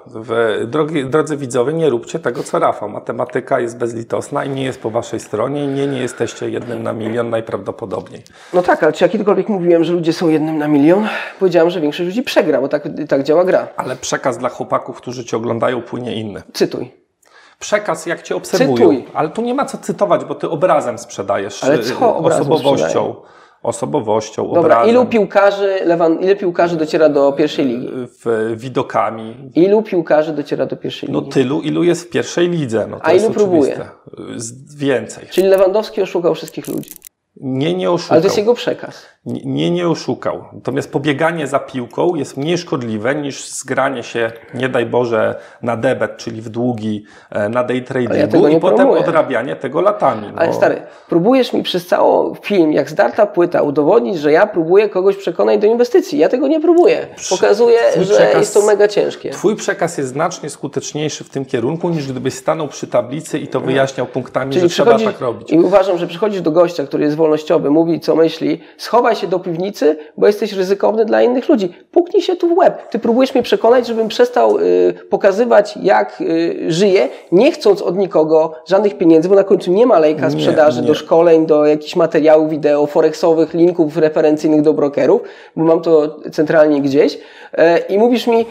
Drogi, 0.68 1.06
drodzy 1.06 1.38
widzowie, 1.38 1.74
nie 1.74 1.90
róbcie 1.90 2.20
tego, 2.20 2.44
co 2.44 2.60
Rafał. 2.60 2.90
Matematyka 2.90 3.60
jest 3.60 3.78
bezlitosna 3.78 4.46
i 4.46 4.50
nie 4.50 4.64
jest 4.64 4.82
po 4.82 4.90
waszej 4.90 5.20
stronie. 5.20 5.68
Nie, 5.68 5.88
nie 5.88 6.02
jesteście 6.02 6.50
jednym 6.50 6.84
na 6.84 6.94
milion 6.94 7.30
najprawdopodobniej. 7.30 8.24
No 8.54 8.62
tak, 8.62 8.84
ale 8.84 8.94
czy 8.94 9.04
ja 9.04 9.10
kiedykolwiek 9.10 9.50
mówiłem, 9.50 9.84
że 9.84 9.94
ludzie 9.94 10.14
są 10.14 10.30
jednym 10.30 10.58
na 10.58 10.68
milion? 10.68 11.08
Powiedziałem, 11.40 11.70
że 11.70 11.82
większość 11.82 12.08
ludzi 12.08 12.24
przegra, 12.24 12.62
bo 12.62 12.68
tak, 12.68 12.84
tak 13.10 13.24
działa 13.24 13.46
gra. 13.46 13.68
Ale 13.78 13.96
przekaz 13.96 14.38
dla 14.38 14.50
chłopaków, 14.50 14.98
którzy 14.98 15.26
cię 15.26 15.38
oglądają, 15.38 15.82
płynie 15.82 16.16
inny. 16.16 16.42
Cytuj. 16.54 17.01
Przekaz, 17.66 18.06
jak 18.06 18.22
cię 18.22 18.36
obserwują. 18.36 18.76
Cytuj. 18.78 19.06
Ale 19.14 19.30
tu 19.30 19.42
nie 19.42 19.54
ma 19.54 19.66
co 19.66 19.78
cytować, 19.78 20.26
bo 20.26 20.36
ty 20.36 20.50
obrazem 20.50 20.98
sprzedajesz. 20.98 21.64
Ale 21.64 21.76
y, 21.80 21.84
co 21.84 22.16
obrazem 22.16 22.52
Osobowością. 22.52 23.16
Osobowością, 23.64 24.44
Dobra, 24.48 24.60
obrazem. 24.62 24.90
ilu 24.90 25.06
piłkarzy, 25.06 25.80
Lewan, 25.86 26.20
ile 26.20 26.36
piłkarzy 26.36 26.76
dociera 26.78 27.10
do 27.10 27.32
pierwszej 27.32 27.66
ligi? 27.66 27.88
w, 27.94 28.54
widokami. 28.58 29.36
Ilu 29.56 29.82
piłkarzy 29.84 30.34
dociera 30.34 30.66
do 30.66 30.76
pierwszej 30.78 31.10
No 31.10 31.20
ligi? 31.20 31.32
tylu, 31.32 31.62
ilu 31.62 31.84
jest 31.84 32.08
w 32.08 32.10
pierwszej 32.10 32.50
lidze. 32.50 32.88
No, 32.90 33.00
A 33.02 33.14
ilu 33.14 33.30
próbuje? 33.32 33.90
Z- 34.36 34.76
Więcej. 34.76 35.28
Czyli 35.30 35.48
Lewandowski 35.48 36.02
oszukał 36.02 36.36
wszystkich 36.36 36.68
ludzi. 36.68 36.90
Nie, 37.36 37.74
nie 37.74 37.92
oszukał. 37.92 38.14
Ale 38.16 38.22
to 38.22 38.28
jest 38.28 38.38
jego 38.38 38.54
przekaz. 38.54 39.06
Nie, 39.26 39.72
nie 39.72 39.88
oszukał. 39.88 40.44
Natomiast 40.54 40.92
pobieganie 40.92 41.48
za 41.48 41.60
piłką 41.60 42.16
jest 42.16 42.38
mniej 42.38 42.58
szkodliwe 42.58 43.16
niż 43.16 43.50
zgranie 43.50 44.04
się, 44.04 44.32
nie 44.54 44.70
daj 44.70 44.86
Boże, 44.86 45.36
na 45.62 45.78
debet, 45.78 46.18
czyli 46.18 46.42
w 46.42 46.50
długi, 46.50 47.04
e, 47.30 47.50
na 47.50 47.64
day 47.64 47.82
tradingu 47.82 48.48
ja 48.48 48.50
i 48.50 48.60
potem 48.60 48.78
promuję. 48.78 49.02
odrabianie 49.02 49.56
tego 49.56 49.82
latami. 49.82 50.28
No. 50.36 50.42
Ale 50.42 50.54
stary, 50.54 50.82
próbujesz 51.10 51.54
mi 51.54 51.64
przez 51.64 51.88
cały 51.88 52.36
film, 52.36 52.72
jak 52.72 52.90
zdarta 52.90 53.26
płyta, 53.26 53.62
udowodnić, 53.62 54.18
że 54.20 54.32
ja 54.32 54.48
próbuję 54.48 54.90
kogoś 54.90 55.18
przekonać 55.18 55.60
do 55.60 55.68
inwestycji. 55.68 56.20
Ja 56.20 56.30
tego 56.30 56.48
nie 56.48 56.60
próbuję. 56.62 57.08
Pokazuję, 57.30 57.80
że 58.02 58.14
przekaz- 58.14 58.40
jest 58.40 58.54
to 58.54 58.62
mega 58.62 58.88
ciężkie. 58.88 59.30
Twój 59.30 59.56
przekaz 59.56 59.98
jest 59.98 60.10
znacznie 60.10 60.50
skuteczniejszy 60.50 61.24
w 61.24 61.30
tym 61.30 61.46
kierunku, 61.46 61.90
niż 61.90 62.12
gdybyś 62.12 62.34
stanął 62.34 62.68
przy 62.68 62.88
tablicy 62.88 63.40
i 63.40 63.48
to 63.48 63.60
wyjaśniał 63.60 64.08
punktami, 64.08 64.60
że 64.60 64.70
trzeba 64.70 65.00
tak 65.00 65.20
robić. 65.20 65.52
I 65.52 65.60
uważam, 65.60 65.98
że 65.98 66.08
przychodzisz 66.08 66.42
do 66.42 66.52
gościa, 66.52 66.84
który 66.84 67.04
jest 67.04 67.16
wolnościowy, 67.16 67.70
mówi 67.70 68.00
co 68.00 68.16
myśli, 68.16 68.62
schowaj 68.78 69.11
się 69.16 69.28
do 69.28 69.40
piwnicy, 69.40 69.98
bo 70.18 70.28
jesteś 70.28 70.54
ryzykowny 70.54 71.06
dla 71.06 71.22
innych 71.22 71.50
ludzi. 71.50 71.74
Puknij 71.92 72.22
się 72.22 72.36
tu 72.36 72.56
w 72.56 72.58
łeb. 72.58 72.90
Ty 72.90 73.00
próbujesz 73.00 73.34
mnie 73.34 73.44
przekonać, 73.44 73.88
żebym 73.88 74.08
przestał 74.08 74.58
y, 74.60 74.94
pokazywać, 75.10 75.78
jak 75.84 76.22
y, 76.22 76.56
żyję, 76.68 77.10
nie 77.32 77.52
chcąc 77.52 77.82
od 77.82 77.98
nikogo 77.98 78.54
żadnych 78.68 78.98
pieniędzy, 78.98 79.30
bo 79.30 79.36
na 79.36 79.44
końcu 79.44 79.72
nie 79.72 79.86
ma 79.86 80.00
lejka 80.00 80.26
Nie, 80.26 80.32
sprzedaży 80.32 80.82
nie. 80.82 80.88
do 80.88 80.94
szkoleń, 80.94 81.46
do 81.46 81.66
jakichś 81.66 81.96
materiałów 81.96 82.50
wideo, 82.50 82.86
forexowych, 82.86 83.54
linków 83.54 83.98
referencyjnych 83.98 84.62
do 84.62 84.74
brokerów, 84.74 85.22
bo 85.56 85.64
mam 85.64 85.82
to 85.82 86.20
centralnie 86.32 86.82
gdzieś. 86.82 87.20
E, 87.54 87.78
I 87.78 87.98
mówisz 87.98 88.28
mi, 88.28 88.40
y, 88.42 88.46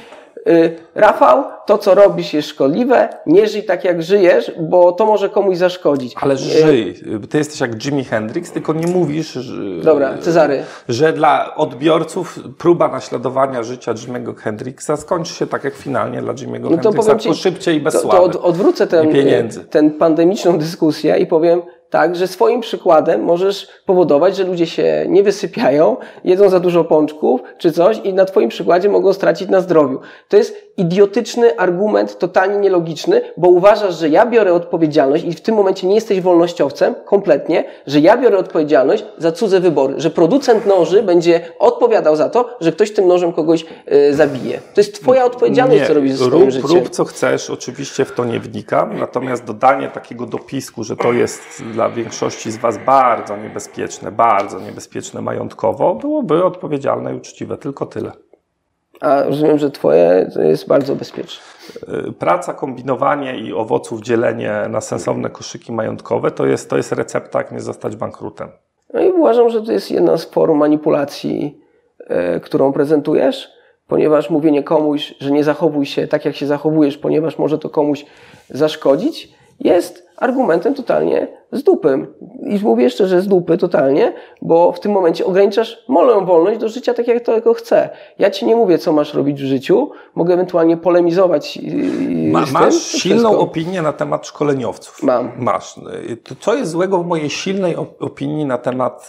Rafał, 0.94 1.44
to 1.66 1.78
co 1.78 1.94
robisz 1.94 2.34
jest 2.34 2.48
szkodliwe, 2.48 3.08
nie 3.26 3.46
żyj 3.46 3.62
tak 3.64 3.84
jak 3.84 4.02
żyjesz, 4.02 4.52
bo 4.60 4.92
to 4.92 5.06
może 5.06 5.28
komuś 5.28 5.56
zaszkodzić. 5.56 6.14
Ale 6.20 6.36
żyj. 6.36 6.94
Ty 7.30 7.38
jesteś 7.38 7.60
jak 7.60 7.84
Jimi 7.84 8.04
Hendrix, 8.04 8.52
tylko 8.52 8.72
nie 8.72 8.86
mówisz, 8.86 9.32
że, 9.32 9.62
Dobra, 9.82 10.18
Cezary. 10.18 10.62
że 10.88 11.12
dla 11.12 11.54
odbiorców 11.54 12.38
próba 12.58 12.88
naśladowania 12.88 13.62
życia 13.62 13.94
Jimiego 13.94 14.34
Hendrixa 14.34 14.90
skończy 14.96 15.34
się 15.34 15.46
tak 15.46 15.64
jak 15.64 15.74
finalnie 15.74 16.22
dla 16.22 16.34
Jimiego 16.34 16.70
No 16.70 16.76
to 16.76 16.82
Hendrixa, 16.82 17.06
powiem 17.06 17.18
ci, 17.18 17.34
szybciej 17.34 17.76
i 17.76 17.80
bez 17.80 18.02
to, 18.02 18.08
to 18.08 18.22
od, 18.22 18.36
odwrócę 18.36 18.86
ten, 18.86 19.12
pieniędzy. 19.12 19.64
ten 19.64 19.90
pandemiczną 19.90 20.58
dyskusję 20.58 21.18
i 21.18 21.26
powiem 21.26 21.62
tak, 21.90 22.16
że 22.16 22.26
swoim 22.26 22.60
przykładem 22.60 23.22
możesz 23.22 23.68
powodować, 23.86 24.36
że 24.36 24.44
ludzie 24.44 24.66
się 24.66 25.06
nie 25.08 25.22
wysypiają, 25.22 25.96
jedzą 26.24 26.48
za 26.48 26.60
dużo 26.60 26.84
pączków 26.84 27.40
czy 27.58 27.72
coś 27.72 27.98
i 27.98 28.14
na 28.14 28.24
twoim 28.24 28.48
przykładzie 28.48 28.88
mogą 28.88 29.12
stracić 29.12 29.48
na 29.48 29.60
zdrowiu. 29.60 30.00
To 30.28 30.36
jest 30.36 30.69
idiotyczny 30.80 31.58
argument, 31.58 32.18
totalnie 32.18 32.58
nielogiczny, 32.58 33.20
bo 33.36 33.48
uważasz, 33.48 33.98
że 33.98 34.08
ja 34.08 34.26
biorę 34.26 34.54
odpowiedzialność 34.54 35.24
i 35.24 35.32
w 35.32 35.40
tym 35.40 35.54
momencie 35.54 35.86
nie 35.86 35.94
jesteś 35.94 36.20
wolnościowcem 36.20 36.94
kompletnie, 37.04 37.64
że 37.86 38.00
ja 38.00 38.16
biorę 38.16 38.38
odpowiedzialność 38.38 39.04
za 39.18 39.32
cudze 39.32 39.60
wybory, 39.60 39.94
że 39.96 40.10
producent 40.10 40.66
noży 40.66 41.02
będzie 41.02 41.40
odpowiadał 41.58 42.16
za 42.16 42.28
to, 42.28 42.56
że 42.60 42.72
ktoś 42.72 42.92
tym 42.92 43.06
nożem 43.06 43.32
kogoś 43.32 43.66
y, 43.92 44.14
zabije. 44.14 44.60
To 44.74 44.80
jest 44.80 44.94
twoja 44.94 45.24
odpowiedzialność, 45.24 45.86
co 45.86 45.94
robisz 45.94 46.12
ze 46.12 46.24
swoim 46.24 46.42
rób, 46.42 46.50
życiem. 46.50 46.70
rób 46.70 46.88
co 46.88 47.04
chcesz, 47.04 47.50
oczywiście 47.50 48.04
w 48.04 48.12
to 48.12 48.24
nie 48.24 48.40
wnikam, 48.40 48.98
natomiast 48.98 49.44
dodanie 49.44 49.88
takiego 49.88 50.26
dopisku, 50.26 50.84
że 50.84 50.96
to 50.96 51.12
jest 51.12 51.62
dla 51.72 51.90
większości 51.90 52.50
z 52.50 52.56
Was 52.56 52.78
bardzo 52.86 53.36
niebezpieczne, 53.36 54.12
bardzo 54.12 54.60
niebezpieczne 54.60 55.22
majątkowo, 55.22 55.94
byłoby 55.94 56.44
odpowiedzialne 56.44 57.12
i 57.12 57.16
uczciwe, 57.16 57.56
tylko 57.56 57.86
tyle. 57.86 58.29
A 59.00 59.22
rozumiem, 59.22 59.58
że 59.58 59.70
twoje 59.70 60.30
to 60.34 60.42
jest 60.42 60.68
bardzo 60.68 60.96
bezpieczne. 60.96 61.42
Y, 62.08 62.12
Praca, 62.12 62.54
kombinowanie 62.54 63.38
i 63.38 63.52
owoców 63.52 64.02
dzielenie 64.02 64.52
na 64.68 64.80
sensowne 64.80 65.30
koszyki 65.30 65.72
majątkowe 65.72 66.30
to 66.30 66.46
jest, 66.46 66.70
to 66.70 66.76
jest 66.76 66.92
recepta, 66.92 67.38
jak 67.38 67.52
nie 67.52 67.60
zostać 67.60 67.96
bankrutem. 67.96 68.48
No 68.94 69.00
i 69.00 69.10
uważam, 69.10 69.50
że 69.50 69.62
to 69.62 69.72
jest 69.72 69.90
jedna 69.90 70.16
z 70.16 70.24
form 70.24 70.58
manipulacji, 70.58 71.60
e, 72.06 72.40
którą 72.40 72.72
prezentujesz, 72.72 73.48
ponieważ 73.86 74.30
mówienie 74.30 74.62
komuś, 74.62 75.14
że 75.20 75.30
nie 75.30 75.44
zachowuj 75.44 75.86
się 75.86 76.06
tak, 76.06 76.24
jak 76.24 76.36
się 76.36 76.46
zachowujesz, 76.46 76.98
ponieważ 76.98 77.38
może 77.38 77.58
to 77.58 77.70
komuś 77.70 78.06
zaszkodzić, 78.50 79.32
jest 79.60 80.09
argumentem 80.20 80.74
totalnie 80.74 81.28
z 81.52 81.62
dupym. 81.62 82.06
I 82.42 82.58
mówię 82.62 82.84
jeszcze, 82.84 83.06
że 83.06 83.20
z 83.22 83.28
dupy 83.28 83.58
totalnie, 83.58 84.12
bo 84.42 84.72
w 84.72 84.80
tym 84.80 84.92
momencie 84.92 85.26
ograniczasz 85.26 85.84
moją 85.88 86.24
wolność 86.26 86.60
do 86.60 86.68
życia 86.68 86.94
tak, 86.94 87.08
jak 87.08 87.20
tego 87.24 87.54
chcę. 87.54 87.88
Ja 88.18 88.30
ci 88.30 88.46
nie 88.46 88.56
mówię, 88.56 88.78
co 88.78 88.92
masz 88.92 89.14
robić 89.14 89.42
w 89.42 89.46
życiu, 89.46 89.90
mogę 90.14 90.34
ewentualnie 90.34 90.76
polemizować 90.76 91.56
yy, 91.56 92.32
Ma, 92.32 92.46
z 92.46 92.52
masz 92.52 92.90
tym, 92.90 93.00
silną 93.00 93.38
opinię 93.38 93.82
na 93.82 93.92
temat 93.92 94.26
szkoleniowców. 94.26 95.02
Mam. 95.02 95.30
Masz. 95.38 95.74
Co 96.40 96.54
jest 96.54 96.70
złego 96.70 96.98
w 96.98 97.06
mojej 97.06 97.30
silnej 97.30 97.76
op- 97.76 97.86
opinii 98.00 98.44
na 98.44 98.58
temat. 98.58 99.08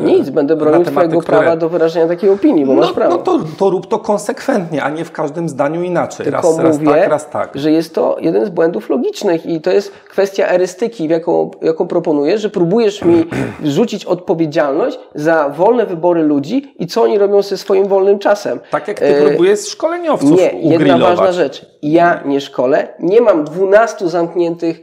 e, 0.00 0.02
Nic, 0.04 0.30
będę 0.30 0.56
bronił 0.56 0.72
tematy, 0.84 0.90
twojego 0.90 1.18
które- 1.20 1.38
prawa 1.38 1.56
do 1.56 1.68
wyrażenia 1.68 2.06
takiej 2.08 2.30
opinii, 2.30 2.66
bo 2.66 2.74
No, 2.74 2.80
masz 2.80 2.92
prawo. 2.92 3.16
no 3.16 3.22
to, 3.22 3.38
to 3.58 3.70
rób 3.70 3.86
to 3.86 3.98
konsekwentnie, 3.98 4.82
a 4.84 4.90
nie 4.90 5.04
w 5.04 5.12
każdym 5.12 5.48
zdaniu 5.48 5.82
inaczej. 5.82 6.24
Tylko 6.26 6.36
raz, 6.42 6.58
raz 6.58 6.78
mówię, 6.78 6.90
tak, 7.00 7.08
raz 7.10 7.30
tak. 7.30 7.50
że 7.54 7.72
jest 7.72 7.94
to 7.94 8.16
jeden 8.20 8.46
z 8.46 8.48
błędów 8.48 8.90
logicznych 8.90 9.46
i 9.46 9.60
to 9.60 9.70
jest 9.70 9.92
kwestia 9.92 10.35
erystyki, 10.44 11.08
w 11.08 11.10
jaką, 11.10 11.50
jaką 11.62 11.86
proponuję, 11.88 12.38
że 12.38 12.50
próbujesz 12.50 13.04
mi 13.04 13.24
rzucić 13.64 14.04
odpowiedzialność 14.04 14.98
za 15.14 15.48
wolne 15.48 15.86
wybory 15.86 16.22
ludzi 16.22 16.74
i 16.78 16.86
co 16.86 17.02
oni 17.02 17.18
robią 17.18 17.42
ze 17.42 17.56
swoim 17.56 17.86
wolnym 17.88 18.18
czasem. 18.18 18.60
Tak 18.70 18.88
jak 18.88 18.98
ty 18.98 19.04
E, 19.06 19.26
próbujesz 19.28 19.68
szkoleniowców 19.68 20.30
Nie, 20.38 20.44
jedna 20.44 20.74
ugrillować. 20.76 21.16
ważna 21.18 21.32
rzecz. 21.32 21.66
Ja 21.82 22.22
nie 22.24 22.40
szkolę, 22.40 22.88
nie 23.00 23.20
mam 23.20 23.44
12 23.44 24.08
zamkniętych 24.08 24.80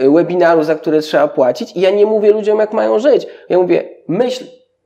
yy, 0.00 0.10
webinarów, 0.10 0.66
za 0.66 0.74
które 0.74 1.00
trzeba 1.00 1.28
płacić 1.28 1.76
i 1.76 1.80
ja 1.80 1.90
nie 1.90 2.06
mówię 2.06 2.32
ludziom, 2.32 2.58
jak 2.58 2.72
mają 2.72 2.98
żyć. 2.98 3.26
Ja 3.48 3.58
mówię, 3.58 3.84
myśl, 4.08 4.44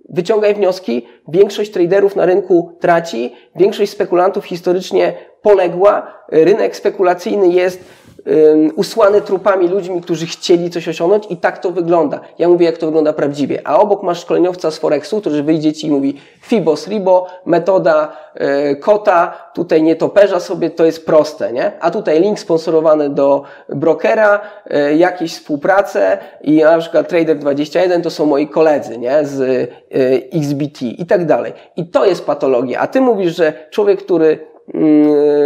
wyciągaj 0.08 0.54
wnioski. 0.54 1.06
Większość 1.28 1.70
traderów 1.70 2.16
na 2.16 2.26
rynku 2.26 2.76
traci, 2.80 3.34
większość 3.56 3.92
spekulantów 3.92 4.44
historycznie 4.44 5.12
poległa. 5.42 6.12
Rynek 6.28 6.76
spekulacyjny 6.76 7.48
jest 7.48 7.84
usłany 8.76 9.20
trupami 9.20 9.68
ludźmi, 9.68 10.00
którzy 10.00 10.26
chcieli 10.26 10.70
coś 10.70 10.88
osiągnąć 10.88 11.24
i 11.30 11.36
tak 11.36 11.58
to 11.58 11.70
wygląda. 11.70 12.20
Ja 12.38 12.48
mówię, 12.48 12.66
jak 12.66 12.78
to 12.78 12.86
wygląda 12.86 13.12
prawdziwie. 13.12 13.60
A 13.64 13.78
obok 13.78 14.02
masz 14.02 14.20
szkoleniowca 14.20 14.70
z 14.70 14.78
Forexu, 14.78 15.20
który 15.20 15.42
wyjdzie 15.42 15.72
ci 15.72 15.86
i 15.86 15.90
mówi 15.90 16.16
Fibos 16.40 16.88
Ribo, 16.88 17.26
metoda 17.46 18.16
y, 18.72 18.76
kota, 18.76 19.50
tutaj 19.54 19.82
nie 19.82 19.96
toperza 19.96 20.40
sobie, 20.40 20.70
to 20.70 20.84
jest 20.84 21.06
proste, 21.06 21.52
nie? 21.52 21.72
A 21.80 21.90
tutaj 21.90 22.20
link 22.20 22.40
sponsorowany 22.40 23.10
do 23.10 23.42
brokera, 23.68 24.40
y, 24.90 24.96
jakieś 24.96 25.32
współprace 25.32 26.18
i 26.40 26.62
na 26.62 26.78
przykład 26.78 27.12
Trader21 27.12 28.02
to 28.02 28.10
są 28.10 28.26
moi 28.26 28.48
koledzy, 28.48 28.98
nie? 28.98 29.24
Z 29.24 29.40
y, 29.40 29.68
XBT 30.32 30.82
i 30.82 31.06
tak 31.06 31.26
dalej. 31.26 31.52
I 31.76 31.86
to 31.86 32.06
jest 32.06 32.26
patologia. 32.26 32.80
A 32.80 32.86
ty 32.86 33.00
mówisz, 33.00 33.36
że 33.36 33.52
człowiek, 33.70 34.02
który 34.02 34.55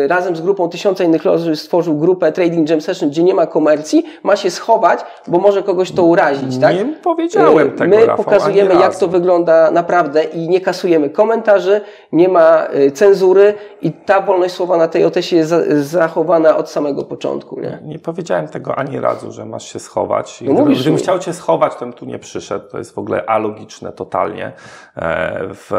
razem 0.07 0.37
z 0.37 0.41
grupą 0.41 0.69
tysiąca 0.69 1.05
innych 1.05 1.25
ludzi 1.25 1.57
stworzył 1.57 1.99
grupę 1.99 2.33
Trading 2.33 2.71
Jam 2.71 2.81
Session, 2.81 3.11
gdzie 3.11 3.23
nie 3.23 3.35
ma 3.35 3.47
komercji, 3.47 4.05
ma 4.23 4.37
się 4.37 4.51
schować, 4.51 5.01
bo 5.27 5.39
może 5.39 5.63
kogoś 5.63 5.93
to 5.93 6.03
urazić, 6.05 6.59
tak? 6.59 6.77
Nie 6.77 6.85
powiedziałem 6.85 7.69
Y, 7.69 7.71
tego, 7.71 7.97
My 7.97 8.07
Rafał, 8.07 8.25
pokazujemy, 8.25 8.75
jak 8.75 8.83
razu. 8.83 9.01
to 9.01 9.09
wygląda 9.09 9.71
naprawdę 9.71 10.25
i 10.25 10.49
nie 10.49 10.61
kasujemy 10.61 11.11
komentarzy, 11.11 11.81
nie 12.13 12.29
ma 12.29 12.67
y, 12.75 12.91
cenzury 12.91 13.55
i 13.83 13.93
ta 13.93 14.21
wolność 14.21 14.55
słowa 14.55 14.77
na 14.77 14.89
tej 14.89 15.05
OTS 15.05 15.33
jest 15.33 15.51
za- 15.51 15.63
zachowana 15.83 16.57
od 16.57 16.71
samego 16.71 17.05
początku, 17.05 17.61
nie? 17.61 17.79
Nie 17.85 17.99
powiedziałem 17.99 18.49
tego 18.49 18.75
ani 18.79 19.01
razu, 19.01 19.33
że 19.33 19.47
masz 19.47 19.73
się 19.73 19.79
schować. 19.79 20.43
I 20.43 20.45
No 20.49 20.53
mówisz 20.53 20.79
gdybym 20.79 20.95
mi. 20.95 20.99
chciał 21.03 21.19
cię 21.19 21.33
schować, 21.33 21.73
to 21.75 21.81
bym 21.81 21.93
tu 21.93 22.05
nie 22.07 22.19
przyszedł. 22.19 22.69
To 22.71 22.79
jest 22.79 22.95
w 22.95 22.99
ogóle 22.99 23.27
alogiczne 23.27 23.93
totalnie. 23.93 24.53
E, 24.97 25.41
W, 25.55 25.71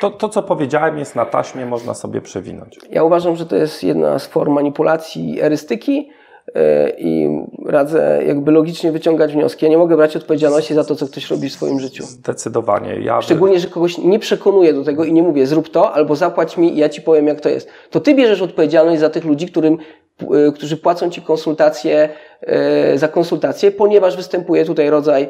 to, 0.00 0.10
to, 0.10 0.28
co 0.28 0.42
powiedziałem, 0.42 0.98
jest 0.98 1.16
na 1.16 1.24
taśmie, 1.24 1.66
można 1.66 1.94
sobie 1.94 2.20
przewinąć. 2.20 2.78
Ja 2.90 3.04
uważam, 3.04 3.36
że 3.36 3.46
to 3.46 3.56
jest 3.56 3.84
jedna 3.84 4.18
z 4.18 4.26
form 4.26 4.52
manipulacji 4.52 5.40
erystyki 5.40 6.10
i 6.98 7.28
radzę 7.66 8.20
jakby 8.26 8.52
logicznie 8.52 8.92
wyciągać 8.92 9.32
wnioski. 9.32 9.64
Ja 9.64 9.70
nie 9.70 9.78
mogę 9.78 9.96
brać 9.96 10.16
odpowiedzialności 10.16 10.74
za 10.74 10.84
to, 10.84 10.96
co 10.96 11.06
ktoś 11.06 11.30
robi 11.30 11.48
w 11.48 11.52
swoim 11.52 11.80
życiu. 11.80 12.04
Zdecydowanie. 12.04 13.00
Ja 13.00 13.22
Szczególnie, 13.22 13.60
że 13.60 13.68
kogoś 13.68 13.98
nie 13.98 14.18
przekonuję 14.18 14.72
do 14.72 14.84
tego 14.84 15.04
i 15.04 15.12
nie 15.12 15.22
mówię, 15.22 15.46
zrób 15.46 15.68
to, 15.68 15.92
albo 15.92 16.16
zapłać 16.16 16.56
mi 16.56 16.74
i 16.74 16.78
ja 16.78 16.88
ci 16.88 17.02
powiem, 17.02 17.26
jak 17.26 17.40
to 17.40 17.48
jest. 17.48 17.68
To 17.90 18.00
ty 18.00 18.14
bierzesz 18.14 18.42
odpowiedzialność 18.42 19.00
za 19.00 19.10
tych 19.10 19.24
ludzi, 19.24 19.46
którym, 19.46 19.78
y, 20.22 20.52
którzy 20.52 20.76
płacą 20.76 21.10
ci 21.10 21.22
konsultacje, 21.22 22.08
y, 22.94 22.98
za 22.98 23.08
konsultacje, 23.08 23.70
ponieważ 23.70 24.16
występuje 24.16 24.64
tutaj 24.64 24.90
rodzaj 24.90 25.28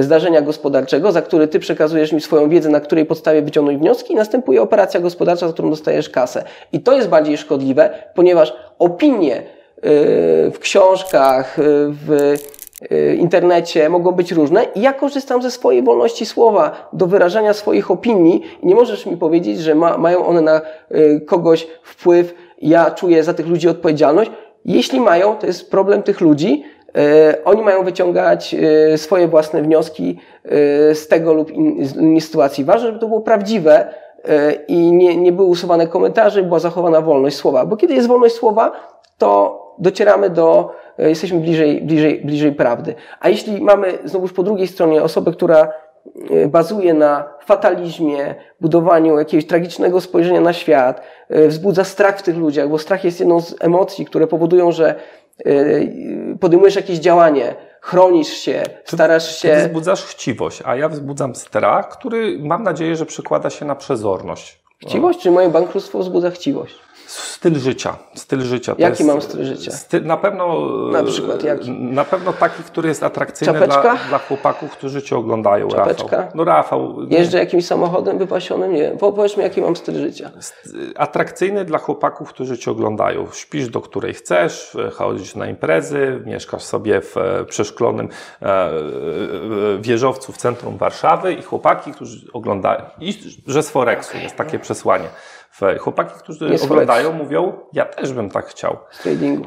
zdarzenia 0.00 0.42
gospodarczego, 0.42 1.12
za 1.12 1.22
który 1.22 1.48
ty 1.48 1.58
przekazujesz 1.58 2.12
mi 2.12 2.20
swoją 2.20 2.48
wiedzę, 2.48 2.68
na 2.68 2.80
której 2.80 3.06
podstawie 3.06 3.42
wyciągnąć 3.42 3.78
wnioski 3.78 4.12
i 4.12 4.16
następuje 4.16 4.62
operacja 4.62 5.00
gospodarcza, 5.00 5.46
za 5.46 5.52
którą 5.52 5.70
dostajesz 5.70 6.10
kasę. 6.10 6.44
I 6.72 6.80
to 6.80 6.96
jest 6.96 7.08
bardziej 7.08 7.36
szkodliwe, 7.36 7.90
ponieważ 8.14 8.56
opinie 8.78 9.42
w 10.54 10.58
książkach, 10.60 11.58
y, 11.58 11.62
w 12.06 12.34
y, 12.92 13.16
internecie 13.16 13.88
mogą 13.88 14.12
być 14.12 14.32
różne 14.32 14.64
i 14.74 14.80
ja 14.80 14.92
korzystam 14.92 15.42
ze 15.42 15.50
swojej 15.50 15.82
wolności 15.82 16.26
słowa 16.26 16.88
do 16.92 17.06
wyrażania 17.06 17.54
swoich 17.54 17.90
opinii 17.90 18.42
i 18.62 18.66
nie 18.66 18.74
możesz 18.74 19.06
mi 19.06 19.16
powiedzieć, 19.16 19.58
że 19.58 19.74
ma, 19.74 19.98
mają 19.98 20.26
one 20.26 20.40
na 20.40 20.60
y, 20.90 21.20
kogoś 21.26 21.66
wpływ, 21.82 22.34
ja 22.62 22.90
czuję 22.90 23.22
za 23.22 23.34
tych 23.34 23.46
ludzi 23.46 23.68
odpowiedzialność. 23.68 24.30
Jeśli 24.64 25.00
mają, 25.00 25.36
to 25.36 25.46
jest 25.46 25.70
problem 25.70 26.02
tych 26.02 26.20
ludzi, 26.20 26.64
Oni 27.44 27.62
mają 27.62 27.84
wyciągać 27.84 28.56
swoje 28.96 29.28
własne 29.28 29.62
wnioski 29.62 30.18
z 30.94 31.08
tego 31.08 31.32
lub 31.32 31.50
innej 31.50 32.20
sytuacji. 32.20 32.64
Ważne, 32.64 32.86
żeby 32.86 32.98
to 32.98 33.08
było 33.08 33.20
prawdziwe 33.20 33.94
i 34.68 34.92
nie, 34.92 35.16
nie 35.16 35.32
były 35.32 35.48
usuwane 35.48 35.86
komentarze, 35.86 36.42
była 36.42 36.58
zachowana 36.58 37.00
wolność 37.00 37.36
słowa. 37.36 37.66
Bo 37.66 37.76
kiedy 37.76 37.94
jest 37.94 38.08
wolność 38.08 38.34
słowa, 38.34 38.72
to 39.18 39.63
docieramy 39.78 40.30
do, 40.30 40.74
e, 40.98 41.08
jesteśmy 41.08 41.40
bliżej, 41.40 41.82
bliżej, 41.82 42.20
bliżej 42.24 42.52
prawdy. 42.52 42.94
A 43.20 43.28
jeśli 43.28 43.60
mamy 43.62 43.98
znowuż 44.04 44.32
po 44.32 44.42
drugiej 44.42 44.68
stronie 44.68 45.02
osobę, 45.02 45.32
która 45.32 45.68
e, 46.30 46.48
bazuje 46.48 46.94
na 46.94 47.24
fatalizmie, 47.44 48.34
budowaniu 48.60 49.18
jakiegoś 49.18 49.46
tragicznego 49.46 50.00
spojrzenia 50.00 50.40
na 50.40 50.52
świat, 50.52 51.02
e, 51.28 51.48
wzbudza 51.48 51.84
strach 51.84 52.18
w 52.18 52.22
tych 52.22 52.36
ludziach, 52.36 52.68
bo 52.68 52.78
strach 52.78 53.04
jest 53.04 53.20
jedną 53.20 53.40
z 53.40 53.56
emocji, 53.60 54.04
które 54.04 54.26
powodują, 54.26 54.72
że 54.72 54.94
podejmujesz 56.40 56.76
jakieś 56.76 56.98
działanie, 56.98 57.54
chronisz 57.80 58.28
się, 58.28 58.62
starasz 58.84 59.40
Ty 59.40 59.48
się. 59.48 59.56
wzbudzasz 59.56 60.04
chciwość, 60.04 60.62
a 60.64 60.76
ja 60.76 60.88
wzbudzam 60.88 61.34
strach, 61.34 61.88
który 61.88 62.38
mam 62.38 62.62
nadzieję, 62.62 62.96
że 62.96 63.06
przekłada 63.06 63.50
się 63.50 63.64
na 63.64 63.74
przezorność. 63.74 64.64
Chciwość, 64.82 65.18
czy 65.18 65.30
moje 65.30 65.48
bankructwo 65.48 65.98
wzbudza 65.98 66.30
chciwość? 66.30 66.74
Styl 67.34 67.54
życia. 67.58 67.96
Styl 68.14 68.40
życia. 68.40 68.74
To 68.74 68.80
Jaki 68.80 69.02
jest, 69.02 69.12
mam 69.12 69.22
styl 69.22 69.44
życia? 69.44 69.70
Styl, 69.72 70.04
na 70.06 70.16
pewno. 70.16 70.60
Na 70.92 71.02
przykład 71.02 71.42
jaki? 71.42 71.70
Na 71.70 72.04
pewno 72.04 72.32
taki, 72.32 72.62
który 72.62 72.88
jest 72.88 73.02
atrakcyjny 73.02 73.66
dla, 73.66 73.96
dla 74.08 74.18
chłopaków, 74.18 74.70
którzy 74.72 75.02
cię 75.02 75.16
oglądają. 75.16 75.68
Czapeczka? 75.68 76.16
Rafał. 76.16 76.32
No 76.34 76.44
Rafał. 76.44 76.96
Jeżdżę 77.10 77.38
jakimś 77.38 77.66
samochodem 77.66 78.18
wypasionym? 78.18 78.72
Nie. 78.72 78.90
Po- 78.90 79.12
Powiedz 79.12 79.36
mi, 79.36 79.42
jaki 79.42 79.62
mam 79.62 79.76
styl 79.76 79.94
życia. 79.94 80.30
Atrakcyjny 80.96 81.64
dla 81.64 81.78
chłopaków, 81.78 82.28
którzy 82.28 82.58
cię 82.58 82.70
oglądają. 82.70 83.26
Śpisz 83.32 83.68
do 83.68 83.80
której 83.80 84.14
chcesz, 84.14 84.76
chodzisz 84.92 85.34
na 85.34 85.46
imprezy, 85.46 86.22
mieszkasz 86.26 86.62
sobie 86.62 87.00
w 87.00 87.16
e, 87.16 87.44
przeszklonym 87.44 88.08
e, 88.42 88.46
e, 88.46 88.70
wieżowcu 89.80 90.32
w 90.32 90.36
centrum 90.36 90.76
Warszawy 90.76 91.32
i 91.32 91.42
chłopaki, 91.42 91.92
którzy 91.92 92.26
oglądają. 92.32 92.82
I 93.00 93.18
że 93.46 93.62
z 93.62 93.70
Forexu 93.70 94.16
jest 94.18 94.36
takie 94.36 94.58
przesłanie. 94.58 95.08
Chłopaki, 95.78 96.14
którzy 96.18 96.56
oglądają, 96.64 97.12
mówią, 97.12 97.52
ja 97.72 97.84
też 97.84 98.12
bym 98.12 98.30
tak 98.30 98.46
chciał. 98.46 98.76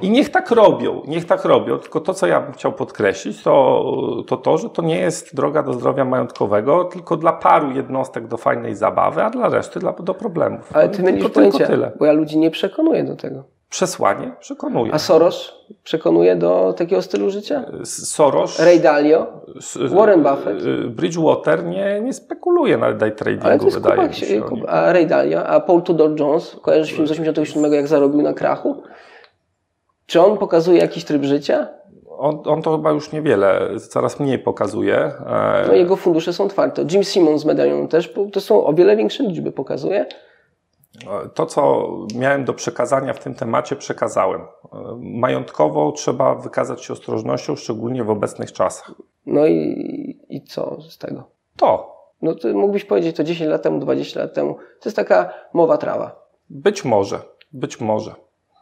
I 0.02 0.10
niech 0.10 0.30
tak 0.30 0.52
robią, 0.52 1.02
niech 1.08 1.26
tak 1.26 1.46
robią, 1.46 1.78
tylko 1.78 2.02
to, 2.02 2.14
co 2.14 2.28
ja 2.28 2.42
bym 2.42 2.54
chciał 2.54 2.74
podkreślić, 2.74 3.44
to 3.44 3.84
to, 4.28 4.38
to 4.38 4.58
że 4.58 4.70
to 4.70 4.82
nie 4.82 5.00
jest 5.00 5.36
droga 5.36 5.64
do 5.64 5.74
zdrowia 5.74 6.06
majątkowego, 6.06 6.84
tylko 6.84 7.18
dla 7.18 7.34
paru 7.34 7.72
jednostek 7.72 8.28
do 8.28 8.38
fajnej 8.38 8.76
zabawy, 8.76 9.24
a 9.24 9.30
dla 9.30 9.50
reszty 9.50 9.80
dla, 9.80 9.94
do 9.94 10.14
problemów. 10.14 10.70
Ale 10.74 10.90
ty 10.90 11.04
mylisz 11.04 11.30
pojęcia, 11.30 11.68
tyle. 11.68 11.92
bo 12.00 12.06
ja 12.06 12.12
ludzi 12.12 12.38
nie 12.38 12.52
przekonuję 12.52 13.04
do 13.04 13.16
tego. 13.16 13.57
Przesłanie 13.70 14.32
przekonuje. 14.40 14.94
A 14.94 15.00
Soros 15.00 15.54
przekonuje 15.84 16.36
do 16.36 16.74
takiego 16.78 17.02
stylu 17.02 17.30
życia? 17.30 17.66
Soros, 17.84 18.60
Ray 18.60 18.80
Dalio? 18.80 19.28
Warren 19.90 20.24
Buffett? 20.24 20.62
y, 20.66 20.78
Bridgewater 20.90 21.66
nie, 21.66 22.02
nie 22.02 22.14
spekuluje 22.14 22.78
na 22.78 22.94
day 22.94 23.12
tradingu, 23.12 23.48
Ale 23.48 23.60
to 23.60 23.66
jest 23.66 23.78
wydaje 23.78 23.96
kupak, 24.02 24.14
się, 24.16 24.42
kup- 24.42 24.66
a 24.68 24.94
Ray 24.94 25.08
Dalio, 25.08 25.48
a 25.48 25.60
Paul 25.60 25.82
Tudor 25.82 26.20
Jones, 26.20 26.56
kojarzysz 26.62 26.94
film 26.94 27.08
z 27.08 27.12
87, 27.12 27.74
jak 27.74 27.88
zarobił 27.88 28.22
na 28.22 28.34
krachu? 28.34 28.84
Czy 30.06 30.22
on 30.22 30.38
pokazuje 30.38 30.80
jakiś 30.80 31.04
tryb 31.06 31.24
życia? 31.24 31.68
On, 32.20 32.42
on 32.46 32.62
to 32.62 32.72
chyba 32.78 32.92
już 32.92 33.12
niewiele, 33.12 33.70
coraz 33.90 34.20
mniej 34.20 34.40
pokazuje. 34.40 34.96
E, 35.28 35.64
No 35.68 35.74
jego 35.74 35.96
fundusze 35.96 36.34
są 36.34 36.48
twarde. 36.48 36.86
Jim 36.92 37.04
Simmons 37.04 37.42
z 37.42 37.46
medalionu 37.46 37.88
też, 37.88 38.14
bo 38.14 38.26
to 38.26 38.42
są 38.42 38.66
o 38.66 38.74
wiele 38.74 38.96
większe 38.96 39.24
liczby, 39.24 39.52
pokazuje. 39.52 40.06
To, 41.34 41.46
co 41.46 41.90
miałem 42.16 42.46
do 42.46 42.54
przekazania 42.54 43.14
w 43.14 43.20
tym 43.20 43.36
temacie, 43.36 43.76
przekazałem. 43.76 44.42
Majątkowo 45.00 45.92
trzeba 45.92 46.36
wykazać 46.36 46.84
się 46.84 46.94
ostrożnością, 46.94 47.56
szczególnie 47.56 48.04
w 48.04 48.10
obecnych 48.10 48.54
czasach. 48.54 48.92
No 49.26 49.48
i, 49.48 50.20
i 50.30 50.42
co 50.44 50.82
z 50.82 50.98
tego? 50.98 51.24
To 51.58 51.98
No 52.22 52.36
ty 52.36 52.54
mógłbyś 52.54 52.86
powiedzieć 52.86 53.16
to 53.16 53.24
10 53.24 53.50
lat 53.50 53.62
temu, 53.62 53.80
20 53.80 54.20
lat 54.20 54.34
temu. 54.34 54.54
To 54.54 54.90
jest 54.90 54.96
taka 54.96 55.34
mowa 55.54 55.78
trawa. 55.78 56.28
być 56.50 56.86
może, 56.86 57.20
być 57.52 57.82
może. 57.82 58.16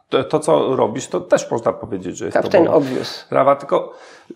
To, 0.08 0.24
to 0.24 0.38
co 0.40 0.76
robisz, 0.76 1.06
to 1.06 1.20
też 1.20 1.50
można 1.50 1.72
powiedzieć, 1.72 2.16
że 2.16 2.24
jest 2.24 2.36
to 2.36 2.42
Captain 2.42 2.64
mowa. 2.64 2.76
Obvious. 2.76 3.24
Prawa, 3.30 3.56
tylko 3.56 3.92
y, 4.30 4.34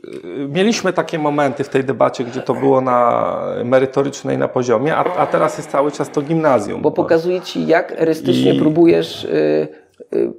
mieliśmy 0.48 0.92
takie 0.92 1.18
momenty 1.18 1.64
w 1.64 1.68
tej 1.68 1.84
debacie, 1.84 2.24
gdzie 2.24 2.40
to 2.42 2.54
było 2.54 2.80
na 2.80 3.36
merytorycznej 3.64 4.38
na 4.38 4.48
poziomie, 4.48 4.96
a, 4.96 5.04
a 5.16 5.26
teraz 5.26 5.56
jest 5.58 5.70
cały 5.70 5.92
czas 5.92 6.10
to 6.10 6.22
gimnazjum. 6.22 6.82
Bo 6.82 6.90
pokazuje 6.90 7.40
ci, 7.40 7.66
jak 7.66 7.92
erystycznie 7.92 8.54
I- 8.54 8.58
próbujesz 8.60 9.24
y, 9.24 9.68
y, 10.14 10.32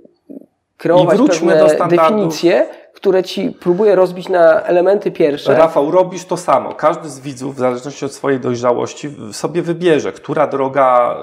kreować 0.77 1.15
I 1.15 1.17
wróćmy 1.17 1.59
do 1.59 1.69
standardów. 1.69 2.09
definicje, 2.17 2.65
które 2.93 3.23
ci 3.23 3.51
próbuje 3.51 3.95
rozbić 3.95 4.29
na 4.29 4.61
elementy 4.61 5.11
pierwsze. 5.11 5.55
Rafał, 5.55 5.91
robisz 5.91 6.25
to 6.25 6.37
samo. 6.37 6.73
Każdy 6.73 7.09
z 7.09 7.19
widzów, 7.19 7.55
w 7.55 7.59
zależności 7.59 8.05
od 8.05 8.13
swojej 8.13 8.39
dojrzałości, 8.39 9.15
sobie 9.31 9.61
wybierze, 9.61 10.11
która 10.11 10.47
droga, 10.47 11.17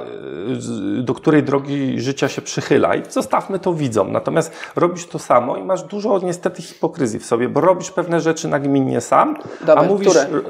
y, 0.98 1.02
do 1.02 1.14
której 1.14 1.42
drogi 1.42 2.00
życia 2.00 2.28
się 2.28 2.42
przychyla 2.42 2.94
i 2.94 3.02
zostawmy 3.10 3.58
to 3.58 3.74
widzom. 3.74 4.12
Natomiast 4.12 4.52
robisz 4.76 5.06
to 5.06 5.18
samo 5.18 5.56
i 5.56 5.64
masz 5.64 5.82
dużo 5.82 6.18
niestety 6.18 6.62
hipokryzji 6.62 7.18
w 7.20 7.26
sobie, 7.26 7.48
bo 7.48 7.60
robisz 7.60 7.90
pewne 7.90 8.20
rzeczy 8.20 8.48
nagminnie 8.48 9.00
sam, 9.00 9.36
Dawaj, 9.66 9.84
a 9.84 9.88
mówisz... 9.88 10.08
które? 10.08 10.40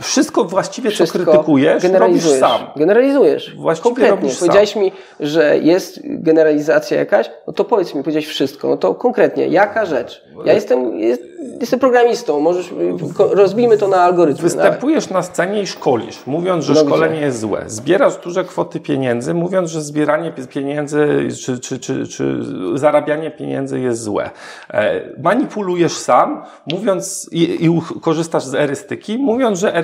Wszystko 0.00 0.44
właściwie, 0.44 0.90
Wszystko 0.90 1.18
co 1.18 1.24
krytykujesz, 1.24 1.72
robisz 1.72 1.82
generalizujesz. 1.82 2.40
sam. 2.40 2.60
Generalizujesz. 2.76 3.56
Właściwie 3.56 3.84
konkretnie. 3.84 4.16
robisz 4.16 4.32
sam. 4.32 4.38
Powiedziałeś 4.40 4.76
mi, 4.76 4.92
że 5.20 5.58
jest 5.58 6.00
generalizacja 6.04 6.98
jakaś, 6.98 7.30
no 7.46 7.52
to 7.52 7.64
powiedz 7.64 7.94
mi, 7.94 8.02
powiedziałeś 8.02 8.26
wszystko. 8.26 8.68
No 8.68 8.76
to 8.76 8.94
konkretnie, 8.94 9.46
jaka 9.48 9.86
rzecz? 9.86 10.24
Ja 10.44 10.52
jestem, 10.52 10.98
jest, 10.98 11.22
jestem 11.60 11.80
programistą, 11.80 12.40
możesz, 12.40 12.70
rozbijmy 13.18 13.78
to 13.78 13.88
na 13.88 13.96
algorytmy. 13.96 14.42
Występujesz 14.42 15.10
na 15.10 15.22
scenie 15.22 15.62
i 15.62 15.66
szkolisz, 15.66 16.26
mówiąc, 16.26 16.64
że 16.64 16.74
No 16.74 16.80
szkolenie 16.80 17.16
gdzie? 17.16 17.24
jest 17.26 17.40
złe. 17.40 17.62
Zbierasz 17.66 18.16
duże 18.16 18.44
kwoty 18.44 18.80
pieniędzy, 18.80 19.34
mówiąc, 19.34 19.70
że 19.70 19.80
zbieranie 19.82 20.32
pie- 20.32 20.46
pieniędzy 20.48 21.28
czy, 21.44 21.58
czy, 21.58 21.78
czy, 21.78 22.08
czy 22.08 22.38
zarabianie 22.74 23.30
pieniędzy 23.30 23.80
jest 23.80 24.02
złe. 24.02 24.30
E, 24.70 25.00
manipulujesz 25.22 25.92
sam, 25.92 26.42
mówiąc 26.66 27.28
i, 27.32 27.64
i 27.66 27.80
korzystasz 28.00 28.44
z 28.44 28.54
erystyki, 28.54 29.18
mówiąc, 29.18 29.58
że 29.58 29.68
erystyka 29.74 29.83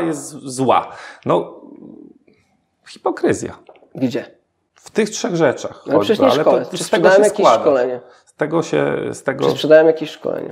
jest 0.00 0.30
zła. 0.30 0.88
No, 1.26 1.60
hipokryzja. 2.88 3.58
Gdzie? 3.94 4.24
W 4.74 4.90
tych 4.90 5.10
trzech 5.10 5.36
rzeczach. 5.36 5.84
Ale 5.90 5.98
przecież 5.98 6.18
nie 6.18 6.26
choćby, 6.26 6.40
szkole. 6.40 6.64
to 6.64 6.76
Czy 6.76 6.84
z 6.84 6.90
tego 6.90 7.10
się 7.10 7.16
jakieś 7.22 7.32
składa. 7.32 7.60
szkolenie? 7.60 8.00
Z 8.26 8.34
tego 8.34 8.62
się, 8.62 8.96
z 9.12 9.22
tego... 9.22 9.44
Czy 9.44 9.50
sprzedałem 9.50 9.86
jakieś 9.86 10.10
szkolenie? 10.10 10.50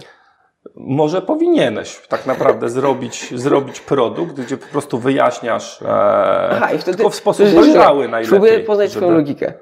Może 0.74 1.22
powinieneś 1.22 2.00
tak 2.08 2.26
naprawdę 2.26 2.68
zrobić, 2.78 3.34
zrobić 3.40 3.80
produkt, 3.80 4.40
gdzie 4.40 4.56
po 4.56 4.66
prostu 4.66 4.98
wyjaśniasz, 4.98 5.82
e, 5.82 5.88
Aha, 6.50 6.72
i 6.72 6.78
wtedy... 6.78 6.96
tylko 6.96 7.10
w 7.10 7.14
sposób 7.14 7.46
dojrzały 7.48 8.08
najlepiej. 8.08 8.30
Próbuję 8.30 8.60
poznać 8.60 8.90
żeby- 8.90 9.00
swoją 9.00 9.16
logikę. 9.18 9.52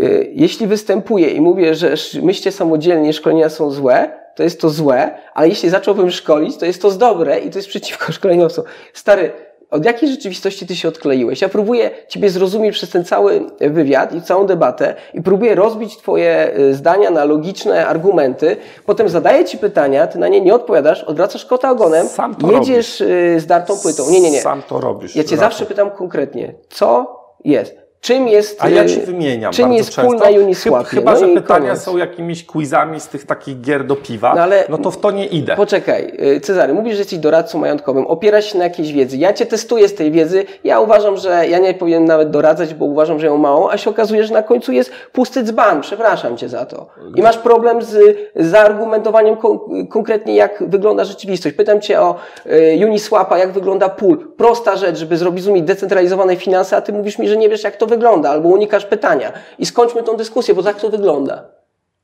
Y, 0.00 0.30
Jeśli 0.34 0.66
występuję 0.66 1.30
i 1.30 1.40
mówię, 1.40 1.74
że 1.74 1.94
myślcie 2.22 2.52
samodzielnie, 2.52 3.12
szkolenia 3.12 3.48
są 3.48 3.70
złe, 3.70 4.13
to 4.36 4.42
jest 4.42 4.60
to 4.60 4.70
złe, 4.70 5.18
ale 5.34 5.48
jeśli 5.48 5.70
zacząłbym 5.70 6.10
szkolić, 6.10 6.56
to 6.56 6.66
jest 6.66 6.82
to 6.82 6.90
dobre 6.90 7.38
i 7.38 7.50
to 7.50 7.58
jest 7.58 7.68
przeciwko 7.68 8.12
szkoleniowcom. 8.16 8.64
Stary, 8.92 9.32
od 9.70 9.84
jakiej 9.84 10.08
rzeczywistości 10.08 10.66
ty 10.66 10.76
się 10.76 10.88
odkleiłeś? 10.88 11.40
Ja 11.40 11.48
próbuję 11.48 11.90
ciebie 12.08 12.30
zrozumieć 12.30 12.74
przez 12.74 12.90
ten 12.90 13.04
cały 13.04 13.40
wywiad 13.60 14.14
i 14.14 14.22
całą 14.22 14.46
debatę 14.46 14.94
i 15.14 15.22
próbuję 15.22 15.54
rozbić 15.54 15.96
twoje 15.96 16.58
y, 16.58 16.74
zdania 16.74 17.10
na 17.10 17.24
logiczne 17.24 17.86
argumenty, 17.86 18.56
potem 18.86 19.08
zadaję 19.08 19.44
ci 19.44 19.58
pytania, 19.58 20.06
ty 20.06 20.18
na 20.18 20.28
nie 20.28 20.40
nie 20.40 20.54
odpowiadasz, 20.54 21.04
odwracasz 21.04 21.46
kota 21.46 21.70
ogonem, 21.70 22.08
Sam 22.08 22.34
to 22.34 22.52
jedziesz 22.52 23.00
y, 23.00 23.36
z 23.40 23.46
dartą 23.46 23.76
płytą. 23.82 24.10
Nie, 24.10 24.20
nie, 24.20 24.30
nie. 24.30 24.40
Sam 24.40 24.62
to 24.62 24.80
robisz. 24.80 25.16
Ja 25.16 25.24
cię 25.24 25.36
zawsze 25.36 25.66
pytam 25.66 25.90
konkretnie, 25.90 26.54
co 26.68 27.20
jest? 27.44 27.83
Czym 28.04 28.28
jest, 28.28 28.62
A 28.64 28.68
ja 28.68 28.82
y, 28.82 28.86
ci 28.86 29.00
wymieniam 29.00 29.52
czym 29.52 29.62
bardzo 29.64 29.78
jest 29.78 29.90
często. 29.90 30.10
pól 30.10 30.18
na 30.18 30.40
Uniswapie? 30.42 30.84
Chyba, 30.84 31.12
No 31.12 31.18
że 31.18 31.26
pytania 31.28 31.60
koniec. 31.66 31.82
są 31.82 31.96
jakimiś 31.96 32.46
quizami 32.46 33.00
z 33.00 33.08
tych 33.08 33.26
takich 33.26 33.60
gier 33.60 33.86
do 33.86 33.96
piwa, 33.96 34.34
No 34.34 34.42
ale- 34.42 34.64
no 34.68 34.78
to 34.78 34.90
w 34.90 35.00
to 35.00 35.10
nie 35.10 35.26
idę. 35.26 35.56
Poczekaj, 35.56 36.12
y, 36.36 36.40
Cezary, 36.40 36.74
mówisz, 36.74 36.92
że 36.94 36.98
jesteś 36.98 37.18
doradcą 37.18 37.58
majątkowym, 37.58 38.06
opierasz 38.06 38.52
się 38.52 38.58
na 38.58 38.64
jakiejś 38.64 38.92
wiedzy. 38.92 39.16
Ja 39.16 39.32
cię 39.32 39.46
testuję 39.46 39.88
z 39.88 39.94
tej 39.94 40.10
wiedzy. 40.12 40.44
Ja 40.64 40.80
uważam, 40.80 41.16
że 41.16 41.48
ja 41.48 41.58
nie 41.58 41.74
powinienem 41.74 42.04
nawet 42.08 42.30
doradzać, 42.30 42.74
bo 42.74 42.84
uważam, 42.84 43.20
że 43.20 43.26
ją 43.26 43.38
mało, 43.38 43.72
a 43.72 43.76
się 43.76 43.90
okazuje, 43.90 44.24
że 44.24 44.34
na 44.34 44.42
końcu 44.42 44.72
jest 44.72 44.90
pusty 45.12 45.42
dzban. 45.42 45.80
Przepraszam 45.80 46.36
cię 46.36 46.48
za 46.48 46.66
to. 46.66 46.86
I 47.16 47.22
masz 47.22 47.38
problem 47.38 47.82
z 47.82 47.98
zaargumentowaniem 48.36 49.36
kon- 49.36 49.58
konkretnie, 49.90 50.34
jak 50.34 50.64
wygląda 50.68 51.04
rzeczywistość. 51.04 51.56
Pytam 51.56 51.80
cię 51.80 52.00
o 52.00 52.14
y, 52.46 52.86
Uniswapa, 52.86 53.38
jak 53.38 53.52
wygląda 53.52 53.88
pool. 53.88 54.18
Prosta 54.36 54.76
rzecz, 54.76 54.96
żeby 54.98 55.16
zrobić 55.16 55.44
zdecentralizowane 55.44 56.36
finanse, 56.36 56.76
a 56.76 56.80
ty 56.80 56.92
mówisz 56.92 57.18
mi, 57.18 57.28
że 57.28 57.36
nie 57.36 57.48
wiesz, 57.48 57.64
jak 57.64 57.76
to 57.76 57.86
wygląda, 57.86 57.93
albo 58.28 58.48
unikasz 58.48 58.84
pytania. 58.84 59.32
I 59.58 59.66
skończmy 59.66 60.02
tą 60.02 60.16
dyskusję, 60.16 60.54
bo 60.54 60.62
tak 60.62 60.80
to 60.80 60.90
wygląda. 60.90 61.54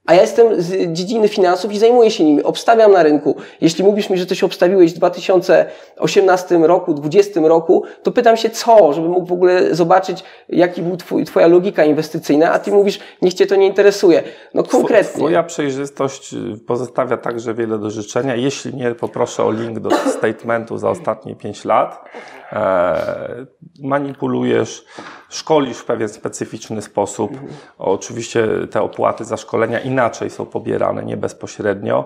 A 0.06 0.14
ja 0.14 0.20
jestem 0.20 0.62
z 0.62 0.92
dziedziny 0.92 1.28
finansów 1.28 1.72
i 1.72 1.78
zajmuję 1.78 2.10
się 2.10 2.24
nimi, 2.24 2.42
obstawiam 2.42 2.92
na 2.92 3.02
rynku. 3.02 3.36
Jeśli 3.60 3.84
mówisz 3.84 4.10
mi, 4.10 4.18
że 4.18 4.26
coś 4.26 4.44
obstawiłeś 4.44 4.92
w 4.92 4.96
2018 4.96 6.58
roku, 6.58 6.94
2020 6.94 7.40
roku, 7.48 7.84
to 8.02 8.12
pytam 8.12 8.36
się 8.36 8.50
co, 8.50 8.92
żeby 8.92 9.08
mógł 9.08 9.26
w 9.26 9.32
ogóle 9.32 9.74
zobaczyć, 9.74 10.24
jaki 10.48 10.82
był 10.82 10.96
twój, 10.96 11.24
twoja 11.24 11.46
logika 11.46 11.84
inwestycyjna, 11.84 12.52
a 12.52 12.58
ty 12.58 12.72
mówisz, 12.72 12.98
niech 13.22 13.34
cię 13.34 13.46
to 13.46 13.56
nie 13.56 13.66
interesuje. 13.66 14.22
No 14.54 14.62
konkretnie. 14.62 15.18
Twoja 15.18 15.42
przejrzystość 15.42 16.34
pozostawia 16.66 17.16
także 17.16 17.54
wiele 17.54 17.78
do 17.78 17.90
życzenia. 17.90 18.34
Jeśli 18.34 18.74
nie, 18.74 18.94
poproszę 18.94 19.44
o 19.44 19.52
link 19.52 19.78
do 19.78 19.90
statementu 20.18 20.78
za 20.78 20.90
ostatnie 20.90 21.36
5 21.36 21.64
lat. 21.64 22.04
E, 22.52 23.46
manipulujesz, 23.82 24.84
szkolisz 25.30 25.78
w 25.78 25.84
pewien 25.84 26.08
specyficzny 26.08 26.82
sposób. 26.82 27.30
Mhm. 27.32 27.52
Oczywiście 27.78 28.48
te 28.70 28.82
opłaty 28.82 29.24
za 29.24 29.36
szkolenia 29.36 29.80
inaczej 29.80 30.30
są 30.30 30.46
pobierane, 30.46 31.02
nie 31.02 31.16
bezpośrednio. 31.16 32.04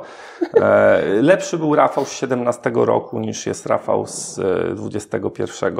E, 0.54 1.02
lepszy 1.22 1.58
był 1.58 1.74
Rafał 1.74 2.04
z 2.04 2.12
17 2.12 2.72
roku 2.74 3.20
niż 3.20 3.46
jest 3.46 3.66
Rafał 3.66 4.06
z 4.06 4.40
21. 4.76 5.74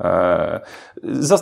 E, 0.00 0.60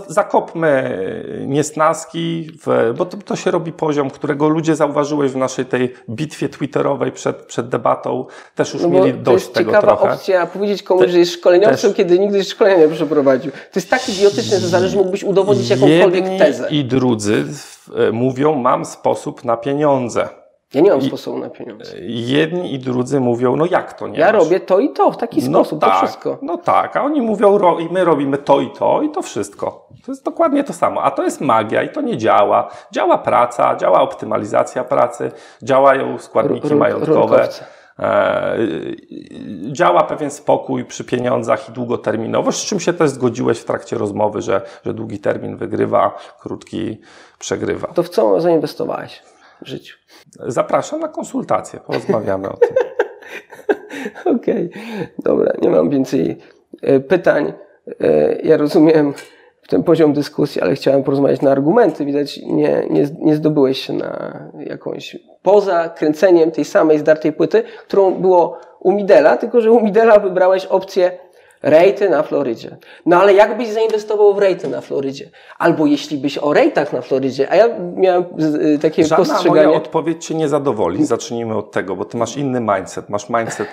zakopmy 0.09 1.03
niesnaski, 1.47 2.51
w, 2.67 2.95
bo 2.99 3.05
to, 3.05 3.17
to, 3.17 3.37
się 3.37 3.51
robi 3.51 3.73
poziom, 3.73 4.11
którego 4.11 4.49
ludzie 4.49 4.77
zauważyłeś 4.77 5.33
w 5.33 5.37
naszej 5.37 5.67
tej 5.67 5.95
bitwie 6.11 6.49
twitterowej 6.49 7.13
przed, 7.13 7.37
przed 7.37 7.69
debatą. 7.69 8.27
Też 8.55 8.75
już 8.75 8.83
no 8.83 8.89
mieli 8.89 9.15
dość 9.15 9.49
tego 9.49 9.71
trochę. 9.71 9.87
To 9.87 9.93
jest 9.93 10.01
ciekawa 10.01 10.15
opcja 10.15 10.47
powiedzieć 10.47 10.83
komuś, 10.83 11.05
Te, 11.05 11.13
że 11.13 11.19
jest 11.19 11.33
szkoleniowcem, 11.33 11.91
też, 11.91 11.97
kiedy 11.97 12.19
nigdy 12.19 12.45
szkolenia 12.45 12.87
nie 12.87 12.95
przeprowadził. 12.95 13.53
To 13.53 13.59
jest 13.75 13.91
tak 13.91 14.09
idiotyczne, 14.09 14.61
że 14.61 14.69
zależy 14.69 14.97
mógłbyś 14.97 15.25
udowodnić 15.25 15.42
jakąkolwiek 15.71 16.25
Jedni 16.25 16.39
tezę. 16.39 16.69
i 16.71 16.85
drudzy 16.85 17.45
e, 18.09 18.13
mówią, 18.13 18.55
mam 18.55 18.85
sposób 18.85 19.45
na 19.45 19.57
pieniądze. 19.57 20.29
Ja 20.75 20.81
nie 20.81 20.91
mam 20.91 21.03
sposobu 21.03 21.39
na 21.39 21.51
pieniądze. 21.51 21.93
Jedni 22.09 22.75
i 22.75 22.79
drudzy 22.79 23.21
mówią, 23.21 23.57
no 23.57 23.67
jak 23.67 23.93
to 23.93 24.09
nie 24.09 24.19
Ja 24.19 24.33
masz? 24.33 24.43
robię 24.45 24.61
to 24.61 24.79
i 24.79 24.91
to, 24.91 25.11
w 25.11 25.17
taki 25.17 25.49
no 25.51 25.59
sposób, 25.59 25.81
tak, 25.81 25.91
to 26.01 26.07
wszystko. 26.07 26.39
No 26.43 26.57
tak, 26.57 26.97
a 26.97 27.03
oni 27.05 27.21
mówią, 27.21 27.59
ro, 27.59 27.79
i 27.79 27.89
my 27.89 28.05
robimy 28.05 28.39
to 28.39 28.61
i 28.61 28.71
to 28.71 29.03
i 29.03 29.11
to 29.11 29.23
wszystko. 29.23 29.89
To 30.07 30.13
jest 30.13 30.25
dokładnie 30.25 30.65
to 30.65 30.73
samo. 30.73 31.03
A 31.03 31.11
to 31.11 31.23
jest 31.25 31.41
magia 31.41 31.83
i 31.83 31.89
to 31.89 32.01
nie 32.01 32.17
działa. 32.17 32.69
Działa 32.93 33.19
praca, 33.19 33.77
działa 33.77 34.01
optymalizacja 34.01 34.85
pracy, 34.85 35.31
działają 35.63 36.19
składniki 36.19 36.67
R 36.67 36.77
majątkowe. 36.77 37.21
Runkowce. 37.37 37.65
E, 37.99 38.59
działa 39.73 40.05
pewien 40.05 40.31
spokój 40.31 40.85
przy 40.85 41.05
pieniądzach 41.05 41.69
i 41.69 41.73
długoterminowość, 41.73 42.59
z 42.59 42.65
czym 42.65 42.81
się 42.81 42.93
też 42.93 43.11
zgodziłeś 43.11 43.59
w 43.59 43.65
trakcie 43.65 43.99
rozmowy, 43.99 44.43
że, 44.43 44.63
że 44.87 44.95
długi 44.95 45.19
termin 45.19 45.57
wygrywa, 45.57 46.19
krótki 46.41 47.01
przegrywa. 47.39 47.89
To 47.89 48.03
w 48.03 48.09
co 48.09 48.41
zainwestowałeś 48.41 49.23
w 49.63 49.69
życiu? 49.69 49.97
Zapraszam 50.47 51.01
na 51.01 51.09
konsultację, 51.09 51.81
porozmawiamy 51.81 52.49
o 52.49 52.57
tym. 52.57 52.77
Okej, 54.37 54.71
okay. 54.71 55.09
dobra, 55.19 55.53
nie 55.63 55.71
mam 55.71 55.91
więcej 55.91 56.39
e, 56.83 57.01
pytań. 57.01 57.53
E, 58.01 58.37
ja 58.43 58.57
rozumiem 58.57 59.15
ten 59.73 59.83
poziom 59.83 60.13
dyskusji, 60.13 60.61
ale 60.61 60.75
chciałem 60.75 61.03
porozmawiać 61.03 61.41
na 61.41 61.51
argumenty. 61.51 62.05
Widać, 62.05 62.41
nie, 62.43 62.87
nie, 62.91 63.09
nie 63.19 63.37
zdobyłeś 63.37 63.87
się 63.87 63.93
na 63.93 64.43
jakąś, 64.67 65.17
poza 65.43 65.89
kręceniem 65.89 66.51
tej 66.51 66.65
samej 66.65 66.99
zdartej 66.99 67.33
płyty, 67.33 67.63
którą 67.87 68.15
było 68.15 68.59
u 68.81 68.93
Midela, 68.93 69.37
tylko 69.37 69.61
że 69.61 69.73
u 69.73 69.81
Midela 69.81 70.19
wybrałeś 70.19 70.67
opcję 70.67 71.19
rejty 71.63 72.11
na 72.11 72.23
Florydzie. 72.23 72.77
No 73.07 73.17
ale 73.21 73.35
jakbyś 73.35 73.69
zainwestował 73.69 74.35
w 74.35 74.39
rejty 74.39 74.69
na 74.69 74.81
Florydzie? 74.81 75.31
Albo 75.59 75.87
jeśli 75.87 76.19
byś 76.19 76.39
o 76.39 76.53
rejtach 76.53 76.93
na 76.93 77.01
Florydzie, 77.01 77.51
a 77.51 77.57
ja 77.57 77.69
miałem 77.97 78.25
y, 78.75 78.79
takie 78.79 79.05
Żadna 79.05 79.17
postrzeganie... 79.17 79.67
moja 79.67 79.79
odpowiedź 79.79 80.27
Cię 80.27 80.35
nie 80.35 80.49
zadowoli. 80.49 81.07
Zacznijmy 81.07 81.57
od 81.57 81.71
tego, 81.71 81.97
bo 81.97 82.05
Ty 82.05 82.17
masz 82.17 82.37
inny 82.37 82.61
mindset. 82.61 83.09
Masz 83.09 83.29
mindset 83.29 83.69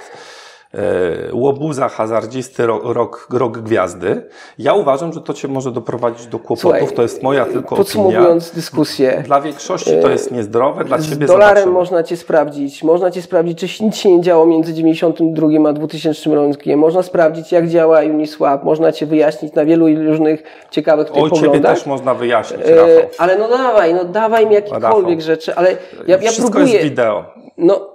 łobuza, 1.34 1.90
hazardzisty, 1.90 2.68
rok, 2.68 3.28
rok 3.34 3.58
gwiazdy. 3.58 4.30
Ja 4.58 4.74
uważam, 4.74 5.14
że 5.14 5.22
to 5.22 5.34
Cię 5.34 5.48
może 5.48 5.72
doprowadzić 5.72 6.28
do 6.28 6.40
kłopotów. 6.40 6.62
Słuchaj, 6.62 6.96
to 6.96 7.02
jest 7.02 7.24
moja 7.24 7.46
tylko 7.46 7.76
Podsumowując 7.76 8.44
opinia. 8.44 8.56
dyskusję. 8.56 9.24
Dla 9.26 9.42
większości 9.42 9.92
to 10.02 10.10
jest 10.10 10.32
niezdrowe, 10.32 10.84
dla 10.86 10.98
Ciebie 11.00 11.28
Z 11.28 11.30
dolarem 11.30 11.50
zobaczymy. 11.50 11.74
można 11.74 12.04
Cię 12.04 12.18
sprawdzić. 12.18 12.84
Można 12.84 13.12
Cię 13.12 13.22
sprawdzić, 13.22 13.78
czy 13.78 13.84
nic 13.84 13.96
się 13.96 14.18
nie 14.18 14.22
działo 14.22 14.46
między 14.46 14.74
92 14.74 15.70
a 15.70 15.74
2000 15.74 16.36
rokiem. 16.36 16.80
Można 16.80 17.04
sprawdzić, 17.04 17.52
jak 17.52 17.68
działa 17.68 18.00
Uniswap. 18.02 18.64
Można 18.64 18.92
Cię 18.92 19.06
wyjaśnić 19.06 19.54
na 19.54 19.66
wielu 19.66 19.88
różnych 20.08 20.44
ciekawych 20.72 21.08
tutaj 21.08 21.24
o, 21.24 21.30
Ciebie 21.30 21.60
też 21.60 21.86
można 21.86 22.14
wyjaśnić, 22.14 22.62
e, 22.66 22.76
Rafał. 22.76 23.10
Ale 23.18 23.38
no 23.38 23.50
dawaj, 23.50 23.94
no 23.94 24.06
dawaj 24.06 24.48
mi 24.48 24.54
jakiekolwiek 24.54 25.22
rzeczy. 25.22 25.56
Ale 25.56 25.72
ja, 26.08 26.18
ja 26.18 26.32
Wszystko 26.32 26.52
próbuję... 26.52 26.74
jest 26.74 26.84
wideo. 26.84 27.26
No... 27.58 27.80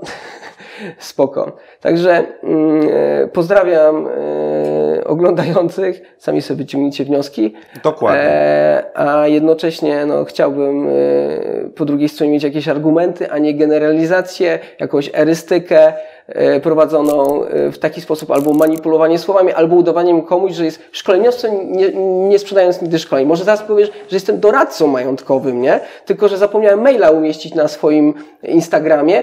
Spoko. 0.99 1.53
Także 1.85 2.13
e, 2.13 3.29
pozdrawiam 3.29 4.07
e, 4.07 5.05
oglądających. 5.05 6.03
Sami 6.19 6.43
sobie 6.43 6.59
wyciągnijcie 6.59 7.05
wnioski. 7.05 7.55
Dokładnie. 7.83 8.21
E, 8.23 8.85
a 8.95 9.29
jednocześnie 9.29 10.07
no, 10.07 10.25
chciałbym 10.25 10.89
e, 10.89 10.91
po 11.75 11.85
drugiej 11.85 12.09
stronie 12.09 12.33
mieć 12.33 12.43
jakieś 12.43 12.69
argumenty, 12.69 13.31
a 13.31 13.39
nie 13.39 13.55
generalizację, 13.55 14.59
jakąś 14.81 15.11
erystykę 15.15 15.93
prowadzoną 16.63 17.41
w 17.73 17.79
taki 17.79 18.01
sposób 18.01 18.31
albo 18.31 18.53
manipulowanie 18.53 19.19
słowami, 19.19 19.53
albo 19.53 19.77
udawaniem 19.77 20.23
komuś, 20.23 20.53
że 20.53 20.65
jest 20.65 20.83
szkoleniowcem, 20.93 21.73
nie, 21.73 21.93
nie 22.29 22.39
sprzedając 22.39 22.83
nigdy 22.83 22.99
szkoleń. 22.99 23.27
Może 23.27 23.45
teraz 23.45 23.63
powiesz, 23.63 23.89
że 23.89 24.17
jestem 24.17 24.41
doradcą 24.41 24.87
majątkowym, 24.87 25.63
nie? 25.63 25.81
Tylko, 26.05 26.29
że 26.29 26.39
zapomniałem 26.39 26.81
maila 26.81 27.11
umieścić 27.11 27.55
na 27.55 27.69
swoim 27.69 28.15
Instagramie 28.43 29.23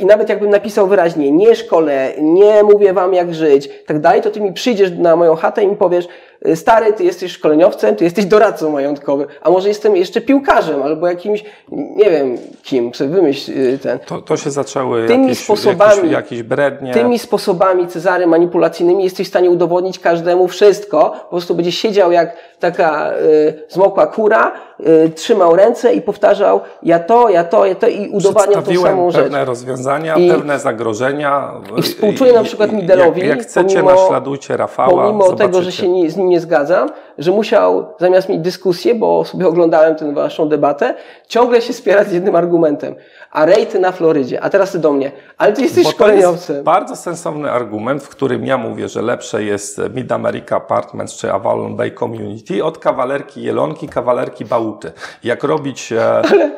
i 0.00 0.06
nawet 0.06 0.28
jakbym 0.28 0.50
napisał 0.50 0.86
wyraźnie, 0.86 1.32
nie 1.32 1.54
szkole, 1.54 1.95
nie 2.18 2.62
mówię 2.62 2.92
wam 2.92 3.14
jak 3.14 3.34
żyć, 3.34 3.70
tak 3.86 4.00
dalej, 4.00 4.22
to 4.22 4.30
ty 4.30 4.40
mi 4.40 4.52
przyjdziesz 4.52 4.90
na 4.98 5.16
moją 5.16 5.34
chatę 5.34 5.62
i 5.62 5.66
mi 5.68 5.76
powiesz, 5.76 6.08
stary, 6.54 6.92
ty 6.92 7.04
jesteś 7.04 7.32
szkoleniowcem, 7.32 7.96
ty 7.96 8.04
jesteś 8.04 8.24
doradcą 8.24 8.70
majątkowym, 8.70 9.26
a 9.42 9.50
może 9.50 9.68
jestem 9.68 9.96
jeszcze 9.96 10.20
piłkarzem 10.20 10.82
albo 10.82 11.08
jakimś, 11.08 11.44
nie 11.72 12.10
wiem 12.10 12.38
kim, 12.62 12.94
sobie 12.94 13.10
wymyśl 13.10 13.52
y, 13.52 13.78
ten. 13.78 13.98
To, 13.98 14.22
to 14.22 14.36
się 14.36 14.50
zaczęły 14.50 15.06
tymi 15.06 15.22
jakieś, 15.22 15.44
sposobami, 15.44 15.96
jakieś, 15.96 16.12
jakieś 16.12 16.42
brednie. 16.42 16.94
Tymi 16.94 17.18
sposobami, 17.18 17.86
Cezary, 17.86 18.26
manipulacyjnymi 18.26 19.04
jesteś 19.04 19.26
w 19.26 19.30
stanie 19.30 19.50
udowodnić 19.50 19.98
każdemu 19.98 20.48
wszystko, 20.48 21.10
po 21.22 21.30
prostu 21.30 21.54
będzie 21.54 21.72
siedział 21.72 22.12
jak 22.12 22.36
taka 22.60 23.12
y, 23.12 23.64
zmokła 23.68 24.06
kura, 24.06 24.52
y, 24.80 25.10
trzymał 25.10 25.56
ręce 25.56 25.94
i 25.94 26.02
powtarzał 26.02 26.60
ja 26.82 26.98
to, 26.98 27.28
ja 27.28 27.44
to, 27.44 27.66
ja 27.66 27.74
to 27.74 27.88
i 27.88 28.08
udowadniał 28.08 28.62
tą 28.62 28.82
samą 28.82 29.10
rzecz. 29.10 29.22
pewne 29.22 29.44
rozwiązania, 29.44 30.16
I, 30.16 30.30
pewne 30.30 30.58
zagrożenia. 30.58 31.52
I 31.76 31.82
współczuję 31.82 32.32
na 32.32 32.42
przykład 32.42 32.72
Midelowi. 32.72 33.20
Jak, 33.20 33.28
jak 33.28 33.42
chcecie, 33.46 33.80
pomimo, 33.80 34.02
naśladujcie 34.02 34.56
Rafała. 34.56 35.02
Pomimo 35.02 35.24
zobaczycie. 35.24 35.48
tego, 35.48 35.62
że 35.62 35.72
się 35.72 35.88
nie, 35.88 36.10
z 36.10 36.16
nim 36.16 36.28
nie 36.28 36.35
zgadzam, 36.40 36.88
że 37.18 37.30
musiał 37.32 37.86
zamiast 38.00 38.28
mieć 38.28 38.40
dyskusję, 38.40 38.94
bo 38.94 39.24
sobie 39.24 39.46
oglądałem 39.46 39.96
tę 39.96 40.14
waszą 40.14 40.48
debatę, 40.48 40.94
ciągle 41.28 41.62
się 41.62 41.72
spierać 41.72 42.08
z 42.08 42.12
jednym 42.12 42.36
argumentem. 42.36 42.94
A 43.30 43.44
rejty 43.44 43.78
na 43.78 43.92
Florydzie. 43.92 44.40
A 44.40 44.50
teraz 44.50 44.72
ty 44.72 44.78
do 44.78 44.92
mnie. 44.92 45.12
Ale 45.38 45.52
ty 45.52 45.62
jesteś 45.62 45.84
bo 45.84 45.90
szkoleniowcem. 45.90 46.64
bardzo 46.64 46.96
sensowny 46.96 47.50
argument, 47.50 48.02
w 48.02 48.08
którym 48.08 48.46
ja 48.46 48.58
mówię, 48.58 48.88
że 48.88 49.02
lepsze 49.02 49.44
jest 49.44 49.80
Mid 49.94 50.12
America 50.12 50.56
Apartments 50.56 51.14
czy 51.14 51.32
Avalon 51.32 51.76
Bay 51.76 51.90
Community 51.90 52.64
od 52.64 52.78
kawalerki 52.78 53.42
Jelonki, 53.42 53.88
kawalerki 53.88 54.44
Bałuty. 54.44 54.92
Jak 55.24 55.44
robić... 55.44 55.92
E, 55.92 56.22
ale... 56.32 56.50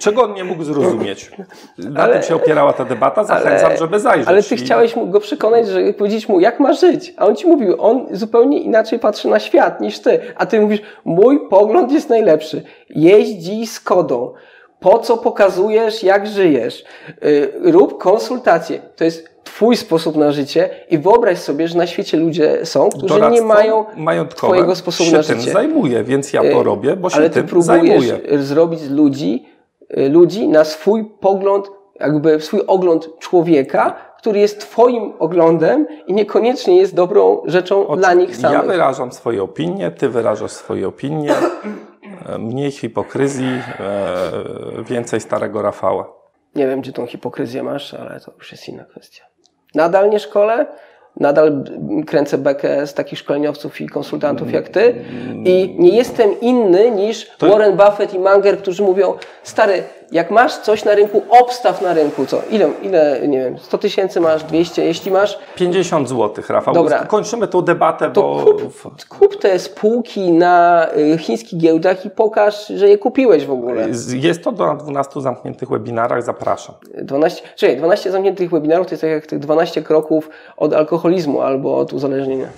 Czego 0.00 0.22
on 0.22 0.34
nie 0.34 0.44
mógł 0.44 0.64
zrozumieć? 0.64 1.30
Na 1.78 2.02
ale, 2.02 2.12
tym 2.12 2.22
się 2.22 2.34
opierała 2.34 2.72
ta 2.72 2.84
debata, 2.84 3.24
zachęcam, 3.24 3.66
ale, 3.66 3.78
żeby 3.78 4.00
zajrzeć. 4.00 4.28
Ale 4.28 4.42
ty 4.42 4.54
i... 4.54 4.58
chciałeś 4.58 4.94
go 5.06 5.20
przekonać, 5.20 5.68
że 5.68 5.92
powiedzieć 5.92 6.28
mu, 6.28 6.40
jak 6.40 6.60
ma 6.60 6.72
żyć. 6.72 7.14
A 7.16 7.26
on 7.26 7.36
ci 7.36 7.46
mówił, 7.46 7.74
on 7.78 8.06
zupełnie 8.10 8.60
inaczej 8.60 8.98
patrzy 8.98 9.28
na 9.28 9.40
świat 9.40 9.80
niż 9.80 9.98
ty. 9.98 10.20
A 10.36 10.46
ty 10.46 10.60
mówisz, 10.60 10.80
mój 11.04 11.48
pogląd 11.48 11.92
jest 11.92 12.08
najlepszy. 12.08 12.62
Jeździ 12.90 13.66
Skodą. 13.66 14.32
Po 14.80 14.98
co 14.98 15.16
pokazujesz, 15.16 16.02
jak 16.02 16.26
żyjesz? 16.26 16.84
Yy, 17.22 17.72
rób 17.72 17.98
konsultacje. 17.98 18.80
To 18.96 19.04
jest 19.04 19.30
Twój 19.44 19.76
sposób 19.76 20.16
na 20.16 20.32
życie 20.32 20.70
i 20.90 20.98
wyobraź 20.98 21.38
sobie, 21.38 21.68
że 21.68 21.78
na 21.78 21.86
świecie 21.86 22.16
ludzie 22.16 22.66
są, 22.66 22.88
którzy 22.88 23.06
Doradztwo 23.06 23.42
nie 23.42 23.48
mają 23.96 24.26
Twojego 24.26 24.76
sposobu 24.76 25.10
na 25.12 25.22
życie. 25.22 25.34
się 25.34 25.44
tym 25.44 25.52
zajmuje, 25.52 26.04
więc 26.04 26.32
ja 26.32 26.52
to 26.52 26.62
robię, 26.62 26.96
bo 26.96 27.10
się 27.10 27.16
Ale 27.16 27.30
ty 27.30 27.42
próbujesz 27.42 27.66
zajmuję. 27.66 28.18
zrobić 28.38 28.80
z 28.80 28.90
ludzi, 28.90 29.46
y, 29.46 29.59
ludzi 29.96 30.48
na 30.48 30.64
swój 30.64 31.04
pogląd, 31.20 31.70
jakby 32.00 32.40
swój 32.40 32.60
ogląd 32.66 33.18
człowieka, 33.18 33.96
który 34.18 34.40
jest 34.40 34.60
Twoim 34.60 35.12
oglądem 35.18 35.86
i 36.06 36.14
niekoniecznie 36.14 36.76
jest 36.76 36.94
dobrą 36.94 37.42
rzeczą 37.44 37.86
Oczy, 37.86 38.00
dla 38.00 38.14
nich 38.14 38.36
samych. 38.36 38.58
Ja 38.58 38.62
wyrażam 38.62 39.12
swoje 39.12 39.42
opinie, 39.42 39.90
Ty 39.90 40.08
wyrażasz 40.08 40.50
swoje 40.50 40.88
opinie. 40.88 41.34
Mniej 42.38 42.70
hipokryzji, 42.70 43.62
e, 43.80 44.84
więcej 44.84 45.20
starego 45.20 45.62
Rafała. 45.62 46.12
Nie 46.54 46.66
wiem, 46.66 46.80
gdzie 46.80 46.92
tą 46.92 47.06
hipokryzję 47.06 47.62
masz, 47.62 47.94
ale 47.94 48.20
to 48.20 48.32
już 48.38 48.52
jest 48.52 48.68
inna 48.68 48.84
kwestia. 48.84 49.24
Nadal 49.74 50.10
nie 50.10 50.18
szkole, 50.18 50.66
nadal 51.16 51.64
kręcę 52.06 52.38
bekę 52.38 52.86
z 52.86 52.94
takich 52.94 53.18
szkoleniowców 53.18 53.80
i 53.80 53.88
konsultantów 53.88 54.52
jak 54.52 54.68
ty 54.68 54.94
i 55.44 55.76
nie 55.78 55.96
jestem 55.96 56.40
inny 56.40 56.90
niż. 56.90 57.30
Warren 57.40 57.76
Buffett 57.76 58.14
i 58.14 58.18
Munger, 58.18 58.58
którzy 58.58 58.82
mówią, 58.82 59.14
stary, 59.42 59.82
jak 60.12 60.30
masz 60.30 60.58
coś 60.58 60.84
na 60.84 60.94
rynku, 60.94 61.22
obstaw 61.28 61.82
na 61.82 61.94
rynku, 61.94 62.26
co? 62.26 62.42
Ile, 62.50 62.70
ile 62.82 63.28
nie 63.28 63.38
wiem, 63.38 63.58
100 63.58 63.78
tysięcy 63.78 64.20
masz, 64.20 64.44
200, 64.44 64.84
jeśli 64.84 65.10
masz, 65.10 65.38
50 65.56 66.08
zł, 66.08 66.44
Rafał. 66.48 66.74
Dobra. 66.74 67.04
Kończymy 67.04 67.48
tą 67.48 67.62
debatę, 67.62 68.10
to 68.10 68.22
bo... 68.22 68.44
kup, 68.44 69.04
kup 69.08 69.36
te 69.36 69.58
spółki 69.58 70.32
na 70.32 70.86
y, 71.14 71.18
chińskich 71.18 71.58
giełdach 71.58 72.06
i 72.06 72.10
pokaż, 72.10 72.66
że 72.66 72.88
je 72.88 72.98
kupiłeś 72.98 73.46
w 73.46 73.50
ogóle. 73.50 73.88
Jest 74.14 74.44
to 74.44 74.52
na 74.52 74.74
12 74.74 75.20
zamkniętych 75.20 75.68
webinarach, 75.68 76.22
zapraszam. 76.22 76.74
12, 77.02 77.42
czekaj, 77.56 77.76
12 77.76 78.10
zamkniętych 78.10 78.50
webinarów 78.50 78.86
to 78.86 78.92
jest 78.92 79.02
tak 79.02 79.10
jak 79.10 79.26
tych 79.26 79.38
12 79.38 79.82
kroków 79.82 80.30
od 80.56 80.74
alkoholizmu 80.74 81.40
albo 81.40 81.76
od 81.76 81.92
uzależnienia. 81.92 82.48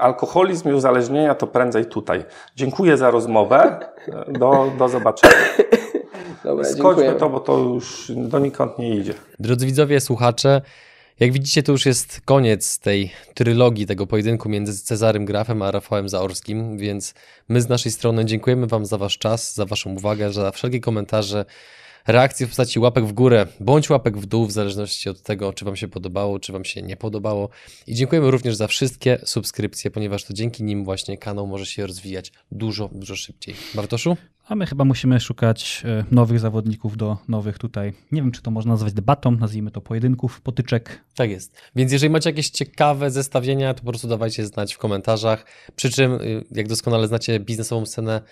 Alkoholizm 0.00 0.70
i 0.70 0.72
uzależnienia 0.72 1.34
to 1.34 1.46
prędzej 1.46 1.86
tutaj. 1.86 2.24
Dziękuję 2.56 2.96
za 2.96 3.10
rozmowę. 3.10 3.78
Do, 4.28 4.72
do 4.78 4.88
zobaczenia. 4.88 5.34
Dobra, 6.44 6.64
Skończmy 6.64 7.12
to, 7.12 7.28
bo 7.30 7.40
to 7.40 7.58
już 7.58 8.12
donikąd 8.16 8.78
nie 8.78 8.96
idzie. 8.96 9.14
Drodzy 9.38 9.66
widzowie, 9.66 10.00
słuchacze, 10.00 10.62
jak 11.20 11.32
widzicie, 11.32 11.62
to 11.62 11.72
już 11.72 11.86
jest 11.86 12.20
koniec 12.24 12.78
tej 12.78 13.12
trylogii, 13.34 13.86
tego 13.86 14.06
pojedynku 14.06 14.48
między 14.48 14.84
Cezarym 14.84 15.24
Grafem 15.24 15.62
a 15.62 15.70
Rafałem 15.70 16.08
Zaorskim, 16.08 16.78
więc 16.78 17.14
my 17.48 17.60
z 17.60 17.68
naszej 17.68 17.92
strony 17.92 18.24
dziękujemy 18.24 18.66
Wam 18.66 18.86
za 18.86 18.98
Wasz 18.98 19.18
czas, 19.18 19.54
za 19.54 19.66
Waszą 19.66 19.90
uwagę, 19.90 20.32
za 20.32 20.50
wszelkie 20.50 20.80
komentarze, 20.80 21.44
reakcje 22.06 22.46
w 22.46 22.50
postaci 22.50 22.78
łapek 22.78 23.06
w 23.06 23.12
górę 23.12 23.46
bądź 23.60 23.90
łapek 23.90 24.18
w 24.18 24.26
dół, 24.26 24.46
w 24.46 24.52
zależności 24.52 25.08
od 25.08 25.22
tego, 25.22 25.52
czy 25.52 25.64
Wam 25.64 25.76
się 25.76 25.88
podobało, 25.88 26.38
czy 26.38 26.52
Wam 26.52 26.64
się 26.64 26.82
nie 26.82 26.96
podobało. 26.96 27.48
I 27.86 27.94
dziękujemy 27.94 28.30
również 28.30 28.56
za 28.56 28.66
wszystkie 28.66 29.18
subskrypcje, 29.24 29.90
ponieważ 29.90 30.24
to 30.24 30.34
dzięki 30.34 30.64
nim 30.64 30.84
właśnie 30.84 31.18
kanał 31.18 31.46
może 31.46 31.66
się 31.66 31.86
rozwijać 31.86 32.32
dużo, 32.50 32.90
dużo 32.92 33.16
szybciej. 33.16 33.54
Bartoszu? 33.74 34.16
A 34.48 34.54
my 34.54 34.66
chyba 34.66 34.84
musimy 34.84 35.20
szukać 35.20 35.82
e, 35.84 36.04
nowych 36.10 36.40
zawodników 36.40 36.96
do 36.96 37.18
nowych 37.28 37.58
tutaj. 37.58 37.92
Nie 38.12 38.22
wiem, 38.22 38.32
czy 38.32 38.42
to 38.42 38.50
można 38.50 38.72
nazwać 38.72 38.92
debatą, 38.92 39.30
nazwijmy 39.30 39.70
to 39.70 39.80
pojedynków, 39.80 40.40
potyczek. 40.40 41.04
Tak 41.14 41.30
jest. 41.30 41.56
Więc 41.76 41.92
jeżeli 41.92 42.10
macie 42.10 42.30
jakieś 42.30 42.50
ciekawe 42.50 43.10
zestawienia, 43.10 43.74
to 43.74 43.80
po 43.82 43.88
prostu 43.88 44.08
dawajcie 44.08 44.46
znać 44.46 44.74
w 44.74 44.78
komentarzach. 44.78 45.46
Przy 45.76 45.90
czym, 45.90 46.12
y, 46.12 46.44
jak 46.50 46.68
doskonale 46.68 47.08
znacie 47.08 47.40
biznesową 47.40 47.86
scenę 47.86 48.22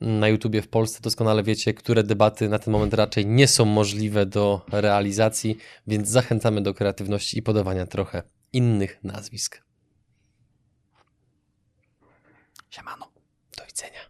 na 0.00 0.28
YouTubie 0.28 0.62
w 0.62 0.68
Polsce, 0.68 1.00
doskonale 1.02 1.42
wiecie, 1.42 1.74
które 1.74 2.02
debaty 2.02 2.48
na 2.48 2.58
ten 2.58 2.72
moment 2.72 2.94
raczej 2.94 3.26
nie 3.26 3.48
są 3.48 3.64
możliwe 3.64 4.26
do 4.26 4.66
realizacji, 4.72 5.58
więc 5.86 6.08
zachęcamy 6.08 6.62
do 6.62 6.74
kreatywności 6.74 7.38
i 7.38 7.42
podawania 7.42 7.86
trochę 7.86 8.22
innych 8.52 9.04
nazwisk. 9.04 9.62
Siemano. 12.70 13.08
Do 13.58 13.66
widzenia. 13.66 14.07